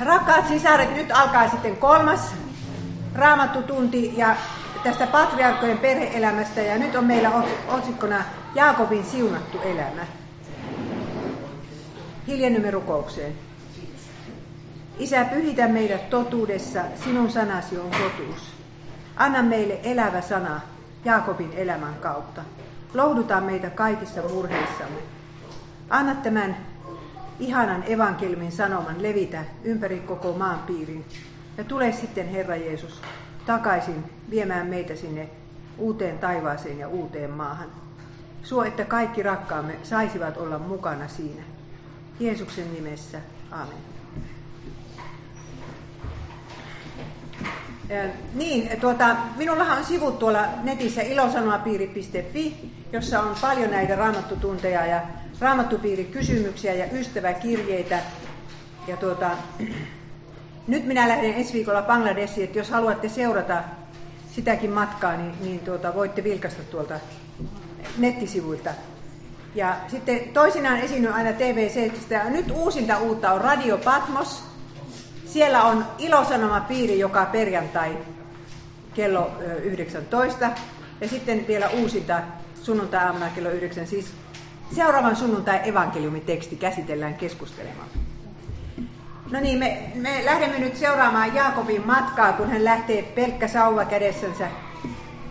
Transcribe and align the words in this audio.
Rakkaat 0.00 0.48
sisaret, 0.48 0.96
nyt 0.96 1.10
alkaa 1.10 1.50
sitten 1.50 1.76
kolmas 1.76 2.34
raamattutunti 3.14 4.16
ja 4.16 4.36
tästä 4.82 5.06
patriarkkojen 5.06 5.78
perheelämästä 5.78 6.60
ja 6.60 6.78
nyt 6.78 6.94
on 6.94 7.04
meillä 7.04 7.30
otsikkona 7.68 8.24
Jaakobin 8.54 9.04
siunattu 9.04 9.58
elämä. 9.60 10.06
Hiljennymme 12.26 12.70
rukoukseen. 12.70 13.32
Isä, 14.98 15.24
pyhitä 15.24 15.68
meidät 15.68 16.10
totuudessa, 16.10 16.80
sinun 17.04 17.30
sanasi 17.30 17.78
on 17.78 17.90
totuus. 17.90 18.52
Anna 19.16 19.42
meille 19.42 19.80
elävä 19.82 20.20
sana 20.20 20.60
Jaakobin 21.04 21.52
elämän 21.56 21.94
kautta. 21.94 22.42
Lohduta 22.94 23.40
meitä 23.40 23.70
kaikissa 23.70 24.22
murheissamme. 24.22 24.98
Anna 25.90 26.14
tämän 26.14 26.56
ihanan 27.40 27.84
evankeliumin 27.86 28.52
sanoman 28.52 29.02
levitä 29.02 29.44
ympäri 29.64 30.00
koko 30.00 30.32
maan 30.32 30.58
piirin. 30.58 31.04
Ja 31.58 31.64
tule 31.64 31.92
sitten, 31.92 32.28
Herra 32.28 32.56
Jeesus, 32.56 33.00
takaisin 33.46 34.04
viemään 34.30 34.66
meitä 34.66 34.96
sinne 34.96 35.28
uuteen 35.78 36.18
taivaaseen 36.18 36.78
ja 36.78 36.88
uuteen 36.88 37.30
maahan. 37.30 37.68
Suo, 38.42 38.64
että 38.64 38.84
kaikki 38.84 39.22
rakkaamme 39.22 39.76
saisivat 39.82 40.36
olla 40.36 40.58
mukana 40.58 41.08
siinä. 41.08 41.42
Jeesuksen 42.20 42.74
nimessä. 42.74 43.18
Amen. 43.50 43.78
Niin, 48.34 48.80
tuota, 48.80 49.16
minullahan 49.36 49.78
on 49.78 49.84
sivut 49.84 50.18
tuolla 50.18 50.46
netissä 50.62 51.02
ilosanomapiiri.fi, 51.02 52.72
jossa 52.92 53.20
on 53.20 53.36
paljon 53.40 53.70
näitä 53.70 53.96
raamattutunteja 53.96 54.86
ja 54.86 55.00
raamattupiirikysymyksiä 55.40 56.74
ja 56.74 56.86
ystäväkirjeitä. 56.92 58.00
Ja 58.86 58.96
tuota, 58.96 59.30
nyt 60.66 60.86
minä 60.86 61.08
lähden 61.08 61.34
ensi 61.34 61.52
viikolla 61.52 61.82
Bangladesiin, 61.82 62.44
että 62.44 62.58
jos 62.58 62.70
haluatte 62.70 63.08
seurata 63.08 63.62
sitäkin 64.32 64.70
matkaa, 64.70 65.16
niin, 65.16 65.34
niin 65.40 65.60
tuota, 65.60 65.94
voitte 65.94 66.24
vilkasta 66.24 66.62
tuolta 66.62 66.94
nettisivuilta. 67.98 68.70
Ja 69.54 69.76
sitten 69.88 70.20
toisinaan 70.20 70.78
esiinny 70.78 71.08
aina 71.08 71.32
TVC, 71.32 71.90
ja 72.10 72.24
nyt 72.24 72.50
uusinta 72.50 72.98
uutta 72.98 73.32
on 73.32 73.40
Radio 73.40 73.78
Patmos. 73.78 74.44
Siellä 75.26 75.62
on 75.62 75.86
ilosanoma-piiri 75.98 76.98
joka 76.98 77.26
perjantai 77.26 77.98
kello 78.94 79.30
19. 79.62 80.50
Ja 81.00 81.08
sitten 81.08 81.46
vielä 81.46 81.68
uusinta 81.68 82.20
sunnuntai-aamuna 82.62 83.28
kello 83.34 83.50
9. 83.50 83.86
Siis 83.86 84.06
seuraavan 84.74 85.16
sunnuntai 85.16 85.68
evankeliumiteksti 85.68 86.56
käsitellään 86.56 87.14
keskustelemaan. 87.14 87.88
No 89.30 89.40
niin, 89.40 89.58
me, 89.58 89.90
me 89.94 90.22
lähdemme 90.24 90.58
nyt 90.58 90.76
seuraamaan 90.76 91.34
Jaakobin 91.34 91.86
matkaa, 91.86 92.32
kun 92.32 92.50
hän 92.50 92.64
lähtee 92.64 93.02
pelkkä 93.02 93.48
sauva 93.48 93.84
kädessänsä 93.84 94.48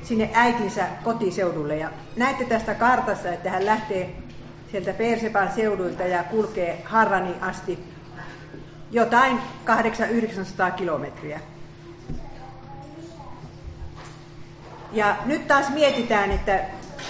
sinne 0.04 0.30
äitinsä 0.34 0.88
kotiseudulle. 1.04 1.78
Ja 1.78 1.90
näette 2.16 2.46
tästä 2.46 2.74
kartassa, 2.74 3.34
että 3.34 3.50
hän 3.50 3.66
lähtee 3.66 4.16
sieltä 4.72 4.94
Persepan 4.94 5.52
seuduilta 5.56 6.04
ja 6.04 6.24
kulkee 6.24 6.82
Harrani 6.86 7.36
asti 7.42 7.80
jotain 8.92 9.40
800-900 10.68 10.72
kilometriä. 10.76 11.40
Ja 14.92 15.18
nyt 15.26 15.48
taas 15.48 15.70
mietitään, 15.70 16.32
että, 16.32 16.60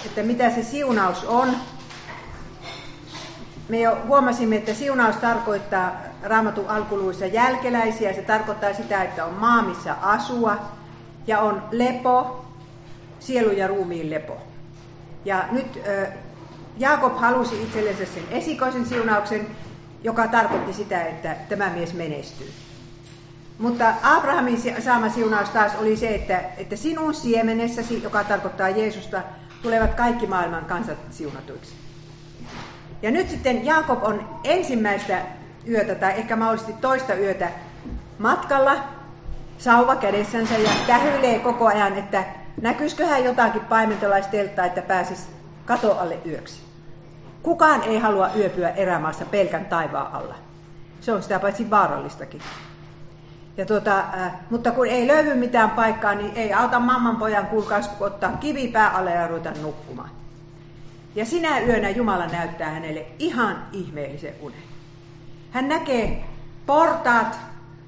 että 0.06 0.24
mitä 0.24 0.50
se 0.50 0.64
siunaus 0.64 1.24
on. 1.24 1.56
Me 3.70 3.80
jo 3.80 3.98
huomasimme, 4.08 4.56
että 4.56 4.74
siunaus 4.74 5.16
tarkoittaa 5.16 5.92
raamatun 6.24 6.70
alkuluissa 6.70 7.26
jälkeläisiä. 7.26 8.14
Se 8.14 8.22
tarkoittaa 8.22 8.74
sitä, 8.74 9.04
että 9.04 9.26
on 9.26 9.34
maa, 9.34 9.62
missä 9.62 9.94
asua 9.94 10.58
ja 11.28 11.40
on 11.40 11.64
lepo, 11.72 12.46
sielu 13.20 13.52
ja 13.52 13.68
ruumiin 13.68 14.10
lepo. 14.10 14.38
Ja 15.26 15.46
nyt 15.52 15.80
Jaakob 16.78 17.18
halusi 17.18 17.64
itsellensä 17.64 18.06
sen 18.06 18.24
esikoisen 18.32 18.86
siunauksen, 18.86 19.48
joka 20.04 20.28
tarkoitti 20.28 20.74
sitä, 20.74 21.04
että 21.04 21.36
tämä 21.50 21.70
mies 21.70 21.94
menestyy. 21.94 22.52
Mutta 23.60 23.94
Abrahamin 24.04 24.62
saama 24.80 25.10
siunaus 25.10 25.50
taas 25.50 25.72
oli 25.76 25.98
se, 25.98 26.16
että, 26.16 26.42
että 26.58 26.76
sinun 26.76 27.14
siemenessäsi, 27.14 28.04
joka 28.04 28.24
tarkoittaa 28.24 28.70
Jeesusta, 28.70 29.22
tulevat 29.62 29.94
kaikki 29.94 30.28
maailman 30.28 30.66
kansat 30.66 30.98
siunatuiksi. 31.12 31.85
Ja 33.02 33.12
nyt 33.12 33.30
sitten 33.30 33.66
Jaakob 33.66 34.04
on 34.04 34.40
ensimmäistä 34.44 35.22
yötä 35.70 35.96
tai 35.96 36.12
ehkä 36.12 36.36
mahdollisesti 36.36 36.74
toista 36.82 37.14
yötä 37.14 37.50
matkalla 38.20 38.76
sauva 39.58 39.96
kädessänsä 39.96 40.58
ja 40.58 40.70
tähyilee 40.88 41.40
koko 41.40 41.68
ajan, 41.68 41.98
että 41.98 42.24
näkyisiköhän 42.62 43.24
jotakin 43.24 43.62
paimentolaisteltaa, 43.62 44.66
että 44.66 44.82
pääsisi 44.82 45.28
kato 45.66 46.00
alle 46.00 46.18
yöksi. 46.26 46.62
Kukaan 47.44 47.84
ei 47.84 48.00
halua 48.00 48.30
yöpyä 48.36 48.70
erämaassa 48.70 49.26
pelkän 49.26 49.66
taivaan 49.66 50.14
alla. 50.14 50.36
Se 51.02 51.12
on 51.14 51.24
sitä 51.24 51.40
paitsi 51.40 51.70
vaarallistakin. 51.70 52.42
Ja 53.58 53.66
tuota, 53.66 54.00
äh, 54.00 54.32
mutta 54.50 54.72
kun 54.72 54.88
ei 54.88 55.08
löydy 55.08 55.34
mitään 55.34 55.70
paikkaa, 55.70 56.16
niin 56.16 56.32
ei 56.36 56.54
auta 56.54 56.80
mamman 56.80 57.18
pojan 57.18 57.48
kuulkaas 57.48 57.92
ottaa 58.00 58.32
kivi 58.32 58.68
pää 58.68 58.90
alle 58.90 59.12
ja 59.12 59.28
ruveta 59.28 59.52
nukkumaan. 59.62 60.10
Ja 61.16 61.26
sinä 61.26 61.60
yönä 61.60 61.90
Jumala 61.90 62.28
näyttää 62.28 62.70
hänelle 62.70 63.06
ihan 63.20 63.68
ihmeellisen 63.72 64.34
unen. 64.40 64.60
Hän 65.52 65.70
näkee 65.70 66.24
portaat, 66.66 67.40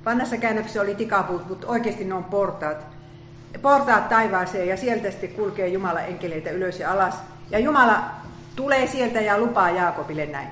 vanhassa 0.05 0.37
käännöksessä 0.37 0.81
oli 0.81 0.95
tikapuut, 0.95 1.49
mutta 1.49 1.67
oikeasti 1.67 2.05
ne 2.05 2.13
on 2.13 2.23
portaat. 2.23 2.85
Portaat 3.61 4.09
taivaaseen 4.09 4.67
ja 4.67 4.77
sieltä 4.77 5.11
sitten 5.11 5.29
kulkee 5.29 5.67
Jumala 5.67 6.01
enkeleitä 6.01 6.51
ylös 6.51 6.79
ja 6.79 6.91
alas. 6.91 7.15
Ja 7.49 7.59
Jumala 7.59 8.03
tulee 8.55 8.87
sieltä 8.87 9.21
ja 9.21 9.37
lupaa 9.37 9.69
Jaakobille 9.69 10.25
näin. 10.25 10.47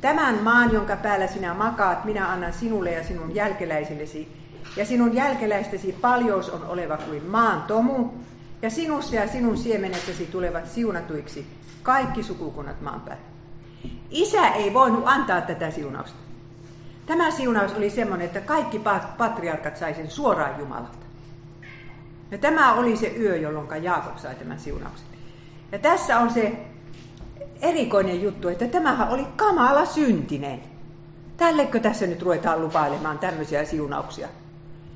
Tämän 0.00 0.42
maan, 0.42 0.72
jonka 0.72 0.96
päällä 0.96 1.26
sinä 1.26 1.54
makaat, 1.54 2.04
minä 2.04 2.32
annan 2.32 2.52
sinulle 2.52 2.90
ja 2.90 3.04
sinun 3.04 3.34
jälkeläisillesi. 3.34 4.28
Ja 4.76 4.84
sinun 4.86 5.14
jälkeläistesi 5.14 5.92
paljous 6.00 6.50
on 6.50 6.66
oleva 6.66 6.96
kuin 6.96 7.24
maan 7.24 7.62
tomu, 7.62 8.10
ja 8.62 8.70
sinussa 8.70 9.16
ja 9.16 9.28
sinun 9.28 9.56
siemenessäsi 9.56 10.26
tulevat 10.26 10.70
siunatuiksi 10.70 11.57
kaikki 11.88 12.22
sukukunnat 12.22 12.80
maan 12.80 13.00
päällä. 13.00 13.22
Isä 14.10 14.48
ei 14.48 14.74
voinut 14.74 15.02
antaa 15.06 15.40
tätä 15.40 15.70
siunausta. 15.70 16.18
Tämä 17.06 17.30
siunaus 17.30 17.72
oli 17.72 17.90
semmoinen, 17.90 18.26
että 18.26 18.40
kaikki 18.40 18.80
patriarkat 19.18 19.76
sai 19.76 19.94
sen 19.94 20.10
suoraan 20.10 20.60
Jumalalta. 20.60 21.06
Ja 22.30 22.38
tämä 22.38 22.72
oli 22.72 22.96
se 22.96 23.14
yö, 23.18 23.36
jolloin 23.36 23.84
Jaakob 23.84 24.18
sai 24.18 24.34
tämän 24.34 24.60
siunauksen. 24.60 25.06
Ja 25.72 25.78
tässä 25.78 26.18
on 26.18 26.30
se 26.30 26.52
erikoinen 27.62 28.22
juttu, 28.22 28.48
että 28.48 28.66
tämähän 28.66 29.08
oli 29.08 29.26
kamala 29.36 29.84
syntinen. 29.84 30.62
Tällekö 31.36 31.80
tässä 31.80 32.06
nyt 32.06 32.22
ruvetaan 32.22 32.62
lupailemaan 32.62 33.18
tämmöisiä 33.18 33.64
siunauksia? 33.64 34.28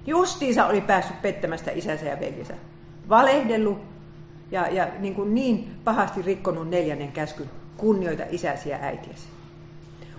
Justiinsa 0.06 0.66
oli 0.66 0.80
päässyt 0.80 1.22
pettämästä 1.22 1.70
isänsä 1.70 2.04
ja 2.06 2.20
veljensä. 2.20 2.54
Valehdellut 3.09 3.91
ja, 4.52 4.68
ja 4.68 4.88
niin, 4.98 5.14
kuin 5.14 5.34
niin 5.34 5.76
pahasti 5.84 6.22
rikkonut 6.22 6.70
neljännen 6.70 7.12
käskyn, 7.12 7.50
kunnioita 7.76 8.22
isäsi 8.30 8.70
ja 8.70 8.78
äitiäsi 8.80 9.28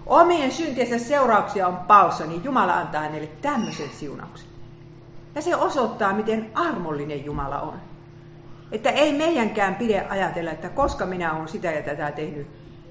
omien 0.05 0.51
syntiensä 0.51 0.99
seurauksia 0.99 1.67
on 1.67 1.77
paossa, 1.77 2.25
niin 2.25 2.43
Jumala 2.43 2.77
antaa 2.77 3.01
hänelle 3.01 3.29
tämmöisen 3.41 3.89
siunauksen. 3.89 4.47
Ja 5.35 5.41
se 5.41 5.55
osoittaa, 5.55 6.13
miten 6.13 6.51
armollinen 6.53 7.25
Jumala 7.25 7.61
on. 7.61 7.81
Että 8.71 8.89
ei 8.89 9.13
meidänkään 9.13 9.75
pidä 9.75 10.05
ajatella, 10.09 10.51
että 10.51 10.69
koska 10.69 11.05
minä 11.05 11.33
olen 11.33 11.47
sitä 11.47 11.71
ja 11.71 11.83
tätä 11.83 12.11
tehnyt, 12.11 12.47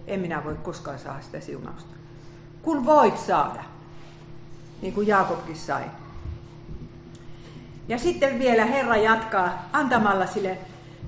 en 0.07 0.21
minä 0.21 0.45
voi 0.45 0.55
koskaan 0.63 0.99
saada 0.99 1.23
sitä 1.23 1.41
siunausta. 1.41 1.95
Kun 2.63 2.87
voit 2.87 3.19
saada, 3.19 3.65
niin 4.83 4.95
kuin 4.95 5.07
Jaakobkin 5.07 5.57
sai. 5.57 5.85
Ja 7.89 7.99
sitten 7.99 8.39
vielä 8.39 8.65
Herra 8.65 8.97
jatkaa 8.97 9.69
antamalla 9.73 10.27
sille 10.27 10.59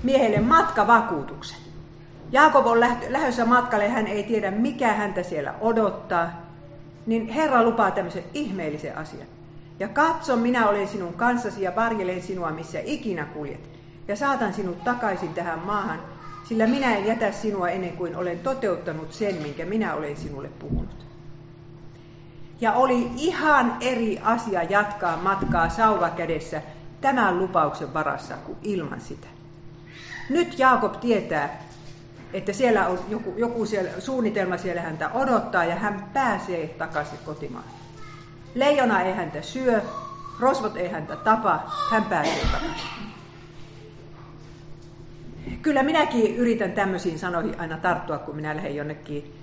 miehelle 0.05 0.41
matkavakuutuksen. 0.41 1.59
Jaakob 2.33 2.67
on 2.67 2.81
lähdössä 3.09 3.45
matkalle, 3.45 3.89
hän 3.89 4.07
ei 4.07 4.23
tiedä 4.23 4.51
mikä 4.51 4.93
häntä 4.93 5.23
siellä 5.23 5.55
odottaa, 5.61 6.31
niin 7.07 7.29
Herra 7.29 7.63
lupaa 7.63 7.91
tämmöisen 7.91 8.25
ihmeellisen 8.35 8.99
asian. 8.99 9.27
Ja 9.79 9.89
katso, 9.89 10.37
minä 10.37 10.69
olen 10.69 10.89
sinun 10.89 11.15
kanssasi 11.15 11.63
ja 11.63 11.77
varjelen 11.77 12.23
sinua, 12.23 12.51
missä 12.51 12.79
ikinä 12.85 13.25
kuljet. 13.25 13.71
Ja 14.09 14.17
saatan 14.17 14.55
sinut 14.55 14.85
takaisin 14.85 15.35
tähän 15.35 15.59
maahan, 15.59 16.01
sillä 16.49 16.67
minä 16.67 16.97
en 16.97 17.07
jätä 17.07 17.33
sinua 17.33 17.69
ennen 17.69 17.97
kuin 17.97 18.17
olen 18.17 18.39
toteuttanut 18.39 19.13
sen, 19.13 19.35
minkä 19.35 19.65
minä 19.65 19.95
olen 19.95 20.17
sinulle 20.17 20.49
puhunut. 20.49 21.07
Ja 22.61 22.73
oli 22.73 23.11
ihan 23.17 23.77
eri 23.81 24.21
asia 24.25 24.63
jatkaa 24.63 25.17
matkaa 25.17 25.69
sauva 25.69 26.11
kädessä 26.11 26.63
tämän 27.01 27.39
lupauksen 27.39 27.95
varassa 27.95 28.35
kuin 28.37 28.59
ilman 28.63 29.01
sitä. 29.01 29.34
Nyt 30.29 30.59
Jaakob 30.59 31.01
tietää, 31.01 31.63
että 32.33 32.53
siellä 32.53 32.89
on 32.89 32.99
joku, 33.09 33.35
joku 33.37 33.67
siellä, 33.67 33.91
suunnitelma 33.99 34.57
siellä 34.57 34.81
häntä 34.81 35.11
odottaa 35.15 35.65
ja 35.65 35.77
hän 35.77 36.11
pääsee 36.13 36.69
takaisin 36.69 37.19
kotimaahan. 37.25 37.71
Leijona 38.55 39.03
ei 39.03 39.15
häntä 39.15 39.43
syö, 39.43 39.81
rosvot 40.41 40.77
ei 40.77 40.89
häntä 40.89 41.17
tapa, 41.17 41.71
hän 41.91 42.05
pääsee 42.05 42.43
takaisin. 42.53 43.15
Kyllä 45.63 45.83
minäkin 45.83 46.37
yritän 46.37 46.73
tämmöisiin 46.73 47.19
sanoihin 47.19 47.61
aina 47.61 47.77
tarttua, 47.77 48.19
kun 48.19 48.37
minä 48.37 48.57
lähden 48.57 48.77
jonnekin 48.77 49.35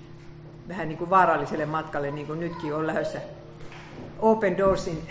vähän 0.68 0.88
niin 0.88 0.98
kuin 0.98 1.10
vaaralliselle 1.10 1.66
matkalle, 1.66 2.10
niin 2.10 2.26
kuin 2.26 2.40
nytkin 2.40 2.74
on 2.74 2.86
lähdössä 2.86 3.18
Open 4.18 4.58
Doorsin 4.58 5.08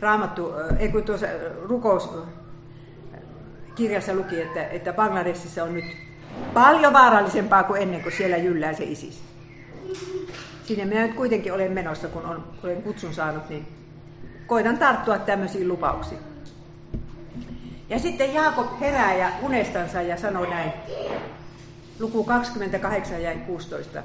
raamattu, 0.00 0.52
ei 0.78 0.88
kun 0.88 1.02
tuossa 1.02 1.26
rukous 1.62 2.10
kirjassa 3.78 4.14
luki, 4.14 4.40
että, 4.40 4.64
että 4.64 4.92
Bangladesissa 4.92 5.64
on 5.64 5.74
nyt 5.74 5.96
paljon 6.54 6.92
vaarallisempaa 6.92 7.62
kuin 7.62 7.82
ennen, 7.82 8.02
kuin 8.02 8.12
siellä 8.12 8.36
jyllää 8.36 8.72
se 8.72 8.84
ISIS. 8.84 9.22
Sinne 10.64 10.84
minä 10.84 11.06
nyt 11.06 11.14
kuitenkin 11.14 11.52
olen 11.52 11.72
menossa, 11.72 12.08
kun 12.08 12.24
on, 12.24 12.44
olen 12.64 12.82
kutsun 12.82 13.14
saanut, 13.14 13.48
niin 13.48 13.66
koitan 14.46 14.78
tarttua 14.78 15.18
tämmöisiin 15.18 15.68
lupauksiin. 15.68 16.20
Ja 17.88 17.98
sitten 17.98 18.34
Jaakob 18.34 18.80
herää 18.80 19.14
ja 19.14 19.30
unestansa 19.42 20.02
ja 20.02 20.16
sanoo 20.16 20.50
näin, 20.50 20.72
luku 22.00 22.24
28 22.24 23.22
ja 23.22 23.34
16. 23.46 24.02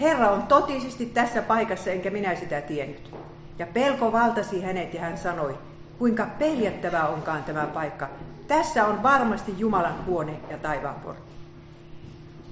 Herra 0.00 0.30
on 0.30 0.42
totisesti 0.42 1.06
tässä 1.06 1.42
paikassa, 1.42 1.90
enkä 1.90 2.10
minä 2.10 2.34
sitä 2.34 2.60
tiennyt. 2.60 3.14
Ja 3.58 3.66
pelko 3.66 4.12
valtasi 4.12 4.62
hänet 4.62 4.94
ja 4.94 5.00
hän 5.00 5.18
sanoi, 5.18 5.58
kuinka 5.98 6.26
peljättävää 6.38 7.08
onkaan 7.08 7.44
tämä 7.44 7.66
paikka. 7.66 8.08
Tässä 8.48 8.86
on 8.86 9.02
varmasti 9.02 9.54
Jumalan 9.58 10.06
huone 10.06 10.40
ja 10.50 10.58
taivaan 10.58 10.94
portti. 10.94 11.36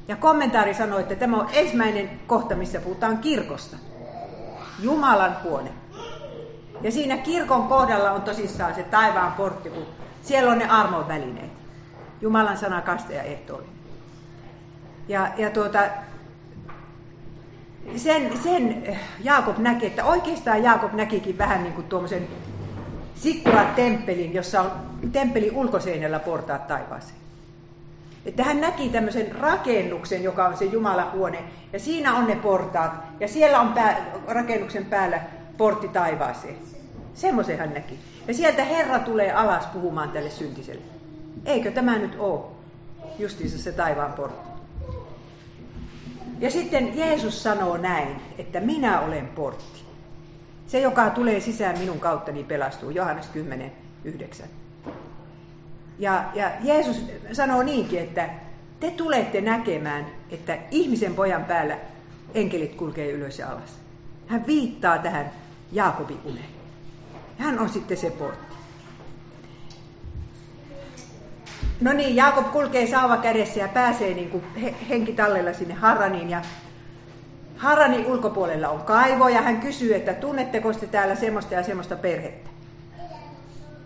Ja 0.08 0.17
kommentaari 0.17 0.75
sanoi, 0.75 1.00
että 1.00 1.14
tämä 1.14 1.37
on 1.37 1.49
ensimmäinen 1.52 2.11
kohta, 2.26 2.55
missä 2.55 2.81
puhutaan 2.81 3.19
kirkosta. 3.19 3.76
Jumalan 4.79 5.37
huone. 5.43 5.70
Ja 6.82 6.91
siinä 6.91 7.17
kirkon 7.17 7.69
kohdalla 7.69 8.11
on 8.11 8.23
tosissaan 8.23 8.75
se 8.75 8.82
taivaan 8.82 9.32
portti, 9.32 9.70
kun 9.70 9.87
siellä 10.23 10.52
on 10.52 10.58
ne 10.58 10.69
armon 10.69 11.08
välineet. 11.08 11.50
Jumalan 12.20 12.58
sana 12.58 12.82
kaste 12.82 13.14
ja 13.14 13.23
ehtoollinen. 13.23 13.75
Ja, 15.08 15.29
ja 15.37 15.50
tuota, 15.50 15.79
sen, 17.96 18.43
sen 18.43 18.99
Jaakob 19.20 19.58
näki, 19.58 19.87
että 19.87 20.05
oikeastaan 20.05 20.62
Jaakob 20.62 20.93
näkikin 20.93 21.38
vähän 21.38 21.62
niin 21.62 21.75
kuin 21.75 21.87
tuommoisen 21.87 22.29
Sikkuran 23.15 23.75
temppelin, 23.75 24.35
jossa 24.35 24.61
on 24.61 24.71
temppelin 25.13 25.57
ulkoseinällä 25.57 26.19
portaat 26.19 26.67
taivaaseen. 26.67 27.25
Että 28.27 28.45
hän 28.45 28.61
näki 28.61 28.89
tämmöisen 28.89 29.33
rakennuksen, 29.33 30.23
joka 30.23 30.47
on 30.47 30.57
se 30.57 30.65
Jumalan 30.65 31.13
huone, 31.13 31.45
ja 31.73 31.79
siinä 31.79 32.15
on 32.15 32.27
ne 32.27 32.37
portaat, 32.37 32.93
ja 33.21 33.29
siellä 33.29 33.61
on 33.61 33.73
pää, 33.73 34.07
rakennuksen 34.27 34.85
päällä 34.85 35.21
portti 35.57 35.89
taivaaseen. 35.89 36.57
Semmoisen 37.15 37.59
hän 37.59 37.75
näki. 37.75 37.99
Ja 38.29 38.35
sieltä 38.35 38.65
Herra 38.65 38.99
tulee 38.99 39.33
alas 39.33 39.67
puhumaan 39.67 40.11
tälle 40.11 40.31
syntiselle. 40.31 40.83
Eikö 41.45 41.71
tämä 41.71 41.99
nyt 41.99 42.17
ole 42.19 42.41
justiinsa 43.19 43.59
se 43.59 43.73
taivaan 43.73 44.13
portti? 44.13 44.49
Ja 46.41 46.51
sitten 46.51 46.99
Jeesus 46.99 47.43
sanoo 47.43 47.77
näin, 47.77 48.17
että 48.39 48.61
minä 48.61 49.01
olen 49.01 49.29
portti. 49.29 49.85
Se, 50.67 50.81
joka 50.81 51.11
tulee 51.11 51.41
sisään 51.41 51.79
minun 51.79 52.01
kauttani, 52.01 52.45
pelastuu. 52.45 52.91
Johannes 52.91 53.27
10, 53.27 53.73
9. 54.05 54.47
Ja, 55.99 56.25
ja 56.35 56.51
Jeesus 56.63 57.05
sanoo 57.33 57.63
niinkin, 57.63 58.01
että 58.01 58.31
te 58.81 58.91
tulette 58.91 59.41
näkemään, 59.41 60.07
että 60.31 60.59
ihmisen 60.71 61.15
pojan 61.15 61.45
päällä 61.45 61.79
enkelit 62.35 62.75
kulkee 62.75 63.11
ylös 63.11 63.39
ja 63.39 63.51
alas. 63.51 63.79
Hän 64.27 64.47
viittaa 64.47 64.99
tähän 64.99 65.31
Jaakobin 65.73 66.21
uneen. 66.25 66.49
Hän 67.39 67.59
on 67.59 67.69
sitten 67.69 67.97
se 67.97 68.11
portti. 68.11 68.55
No 71.81 71.93
niin, 71.93 72.17
Jaakob 72.17 72.53
kulkee 72.53 72.87
saava 72.87 73.17
kädessä 73.17 73.61
ja 73.61 73.69
pääsee 73.69 74.15
niin 74.15 74.31
kuin 74.31 74.45
henki 74.89 75.13
tallella 75.13 75.53
sinne 75.53 75.75
Harraniin. 75.75 76.31
Ja 76.31 76.43
Harranin 77.65 78.07
ulkopuolella 78.07 78.69
on 78.69 78.83
kaivo 78.83 79.29
ja 79.29 79.43
hän 79.43 79.61
kysyy, 79.61 79.95
että 79.95 80.15
tunnetteko 80.15 80.73
te 80.73 80.87
täällä 80.87 81.15
semmoista 81.15 81.55
ja 81.55 81.63
semmoista 81.63 81.97
perhettä? 81.97 82.51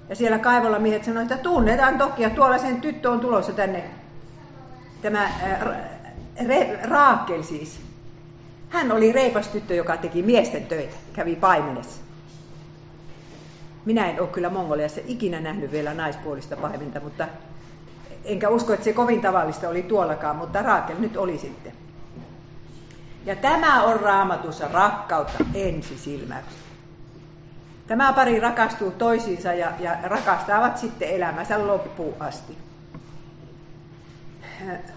Ja 0.08 0.16
siellä 0.16 0.38
kaivolla 0.38 0.78
miehet 0.78 1.04
sanoivat, 1.04 1.32
että 1.32 1.42
tunnetaan 1.42 1.98
toki 1.98 2.22
ja 2.22 2.30
tuolla 2.30 2.58
sen 2.58 2.80
tyttö 2.80 3.10
on 3.10 3.20
tulossa 3.20 3.52
tänne. 3.52 3.84
Tämä 5.02 5.30
Re, 6.46 6.78
Raakel 6.82 7.42
siis. 7.42 7.80
Hän 8.68 8.92
oli 8.92 9.12
reipas 9.12 9.48
tyttö, 9.48 9.74
joka 9.74 9.96
teki 9.96 10.22
miesten 10.22 10.66
töitä, 10.66 10.96
kävi 11.12 11.36
paimenessa. 11.36 12.00
Minä 13.84 14.06
en 14.06 14.20
ole 14.20 14.28
kyllä 14.28 14.50
Mongoliassa 14.50 15.00
ikinä 15.06 15.40
nähnyt 15.40 15.72
vielä 15.72 15.94
naispuolista 15.94 16.56
paiminta, 16.56 17.00
mutta 17.00 17.28
enkä 18.24 18.48
usko, 18.48 18.72
että 18.72 18.84
se 18.84 18.92
kovin 18.92 19.20
tavallista 19.20 19.68
oli 19.68 19.82
tuollakaan, 19.82 20.36
mutta 20.36 20.62
Raakel 20.62 20.96
nyt 20.98 21.16
oli 21.16 21.38
sitten. 21.38 21.87
Ja 23.28 23.36
tämä 23.36 23.82
on 23.82 24.00
raamatussa 24.00 24.68
rakkautta 24.68 25.44
ensisilmäystä. 25.54 26.52
Tämä 27.86 28.12
pari 28.12 28.40
rakastuu 28.40 28.90
toisiinsa 28.90 29.52
ja, 29.52 29.72
ja 29.80 29.96
rakastavat 30.02 30.78
sitten 30.78 31.08
elämänsä 31.08 31.66
loppuun 31.66 32.14
asti. 32.20 32.58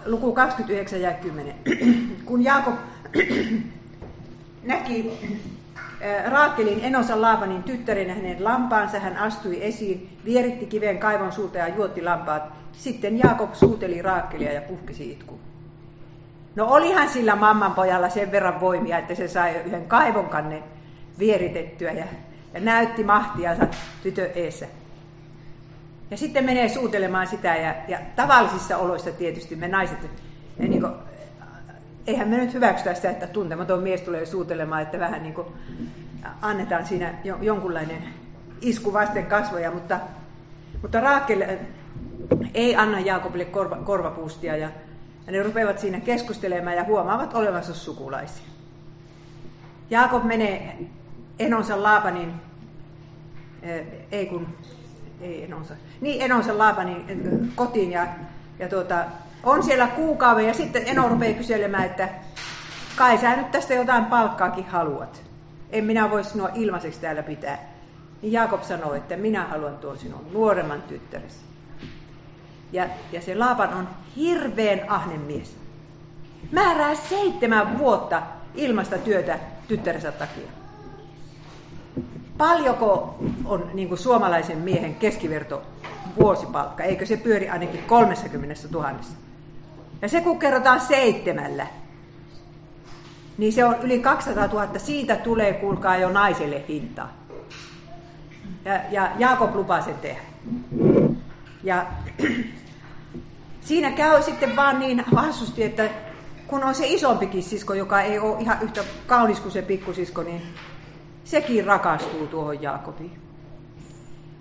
Luku 0.06 0.34
29 0.34 1.02
ja 1.02 1.14
10. 1.14 1.56
Kun 2.26 2.44
Jaakob 2.44 2.76
näki 4.64 5.20
Raakelin 6.30 6.80
enonsa 6.84 7.22
Laabanin 7.22 7.64
tyttären 7.64 8.10
hänen 8.10 8.44
lampaansa, 8.44 9.00
hän 9.00 9.18
astui 9.18 9.64
esiin, 9.64 10.18
vieritti 10.26 10.66
kiven 10.66 10.98
kaivon 10.98 11.32
suuta 11.32 11.58
ja 11.58 11.68
juotti 11.68 12.02
lampaat. 12.02 12.44
Sitten 12.72 13.20
Jaakob 13.20 13.54
suuteli 13.54 14.02
Raakelia 14.02 14.54
ja 14.54 14.62
puhkesi 14.62 15.12
itku. 15.12 15.40
No 16.56 16.68
olihan 16.68 17.10
sillä 17.10 17.36
mamman 17.36 17.74
pojalla 17.74 18.10
sen 18.10 18.32
verran 18.32 18.60
voimia, 18.60 18.98
että 18.98 19.16
se 19.16 19.28
sai 19.28 19.56
yhden 19.66 19.86
kaivon 19.86 20.30
kannen 20.30 20.64
vieritettyä 21.20 21.92
ja, 21.92 22.06
ja 22.54 22.60
näytti 22.60 23.04
mahtiansa 23.04 23.68
tytön 24.04 24.30
eessä. 24.36 24.66
Ja 26.12 26.18
sitten 26.18 26.46
menee 26.46 26.70
suutelemaan 26.70 27.28
sitä 27.28 27.56
ja, 27.56 27.76
ja 27.88 28.00
tavallisissa 28.16 28.78
oloissa 28.78 29.12
tietysti 29.12 29.56
me 29.56 29.68
naiset, 29.68 29.98
me 30.60 30.68
niin 30.68 30.82
kuin, 30.82 30.94
eihän 32.08 32.28
me 32.28 32.38
nyt 32.38 32.54
hyväksytä 32.54 32.94
sitä, 32.94 33.10
että 33.10 33.28
tuntematon 33.28 33.84
mies 33.84 34.02
tulee 34.02 34.26
suutelemaan, 34.26 34.82
että 34.82 35.00
vähän 35.00 35.24
niin 35.24 35.34
kuin 35.34 35.48
annetaan 36.42 36.86
siinä 36.86 37.14
jonkunlainen 37.42 38.04
isku 38.62 38.94
vasten 38.94 39.26
kasvoja, 39.26 39.72
mutta, 39.72 40.00
mutta 40.82 41.00
Raakel 41.00 41.44
ei 42.54 42.76
anna 42.76 43.00
Jaakobille 43.00 43.46
korva, 43.46 43.76
korvapuustia 43.76 44.56
ja, 44.58 44.70
ja 45.28 45.32
ne 45.32 45.44
rupeavat 45.44 45.80
siinä 45.80 46.00
keskustelemaan 46.00 46.76
ja 46.76 46.84
huomaavat 46.84 47.34
olevansa 47.34 47.74
sukulaisia. 47.74 48.46
Jaakob 49.90 50.24
menee 50.24 50.78
enonsa 51.40 51.84
Laapanin, 51.84 52.34
ei 54.12 54.26
kun, 54.26 54.48
ei 55.22 55.44
enonsa, 55.44 55.74
niin 56.02 56.22
enonsa 56.22 56.58
Laapanin 56.58 57.06
kotiin 57.56 57.92
ja, 57.92 58.08
ja 58.60 58.70
tuota, 58.70 59.06
on 59.44 59.64
siellä 59.64 59.88
kuukauden 59.88 60.48
ja 60.48 60.54
sitten 60.54 60.84
Eno 60.86 61.10
rupeaa 61.10 61.38
kyselemään, 61.38 61.86
että 61.86 62.10
kai 62.96 63.18
sä 63.18 63.36
nyt 63.36 63.52
tästä 63.52 63.74
jotain 63.74 64.06
palkkaakin 64.06 64.66
haluat. 64.66 65.22
En 65.70 65.86
minä 65.86 66.10
voi 66.10 66.24
sinua 66.24 66.50
ilmaiseksi 66.56 67.02
täällä 67.02 67.24
pitää. 67.24 67.58
Niin 68.22 68.32
Jaakob 68.32 68.64
sanoi, 68.64 68.98
että 68.98 69.18
minä 69.18 69.46
haluan 69.46 69.78
tuon 69.78 69.98
sinun 69.98 70.26
nuoremman 70.34 70.82
tyttäresi. 70.82 71.51
Ja, 72.72 72.88
ja 73.12 73.22
se 73.22 73.36
Laapan 73.36 73.74
on 73.74 73.88
hirveän 74.16 74.82
ahnen 74.88 75.22
mies. 75.22 75.58
Määrää 76.52 76.96
seitsemän 76.96 77.80
vuotta 77.80 78.22
ilmasta 78.56 78.98
työtä 78.98 79.40
tyttärensä 79.68 80.12
takia. 80.12 80.52
Paljonko 82.38 83.16
on 83.46 83.70
niin 83.74 83.88
kuin 83.88 83.98
suomalaisen 83.98 84.58
miehen 84.58 84.96
keskiverto 84.96 85.62
vuosipalkka? 86.20 86.84
Eikö 86.84 87.06
se 87.06 87.18
pyöri 87.18 87.50
ainakin 87.50 87.84
30 87.84 88.56
000? 88.72 88.92
Ja 90.02 90.10
se 90.10 90.22
kun 90.22 90.40
kerrotaan 90.40 90.82
seitsemällä, 90.82 91.68
niin 93.38 93.54
se 93.54 93.66
on 93.66 93.76
yli 93.84 94.00
200 94.00 94.48
000. 94.48 94.80
Siitä 94.80 95.16
tulee, 95.16 95.54
kuulkaa, 95.54 95.98
jo 95.98 96.10
naiselle 96.10 96.64
hintaa. 96.68 97.14
Ja, 98.66 98.80
ja 98.92 99.12
Jaakob 99.18 99.56
lupaa 99.56 99.82
sen 99.82 99.96
tehdä. 99.96 100.22
Ja 101.64 101.86
siinä 103.62 103.92
käy 103.92 104.24
sitten 104.24 104.56
vaan 104.56 104.80
niin 104.80 105.04
hassusti, 105.16 105.64
että 105.64 105.90
kun 106.48 106.64
on 106.64 106.76
se 106.76 106.88
isompikin 106.88 107.44
sisko, 107.44 107.74
joka 107.74 108.02
ei 108.02 108.20
ole 108.20 108.42
ihan 108.42 108.58
yhtä 108.62 108.84
kaunis 109.08 109.40
kuin 109.40 109.52
se 109.52 109.62
pikkusisko, 109.62 110.24
niin 110.24 110.42
sekin 111.24 111.66
rakastuu 111.66 112.28
tuohon 112.28 112.62
Jaakobiin. 112.62 113.20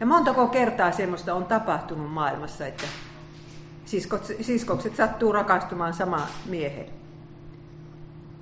Ja 0.01 0.07
montako 0.07 0.47
kertaa 0.47 0.93
semmoista 0.93 1.35
on 1.35 1.45
tapahtunut 1.45 2.13
maailmassa, 2.13 2.67
että 2.67 2.87
siskot, 3.85 4.27
siskokset 4.41 4.97
sattuu 4.97 5.33
rakastumaan 5.33 5.95
samaan 5.95 6.29
mieheen. 6.47 6.91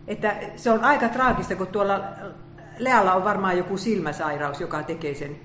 Että 0.06 0.36
se 0.56 0.70
on 0.70 0.84
aika 0.84 1.08
traagista, 1.08 1.56
kun 1.56 1.66
tuolla 1.66 2.00
Lealla 2.78 3.14
on 3.14 3.24
varmaan 3.24 3.58
joku 3.58 3.76
silmäsairaus, 3.76 4.60
joka 4.60 4.82
tekee 4.82 5.14
sen 5.14 5.36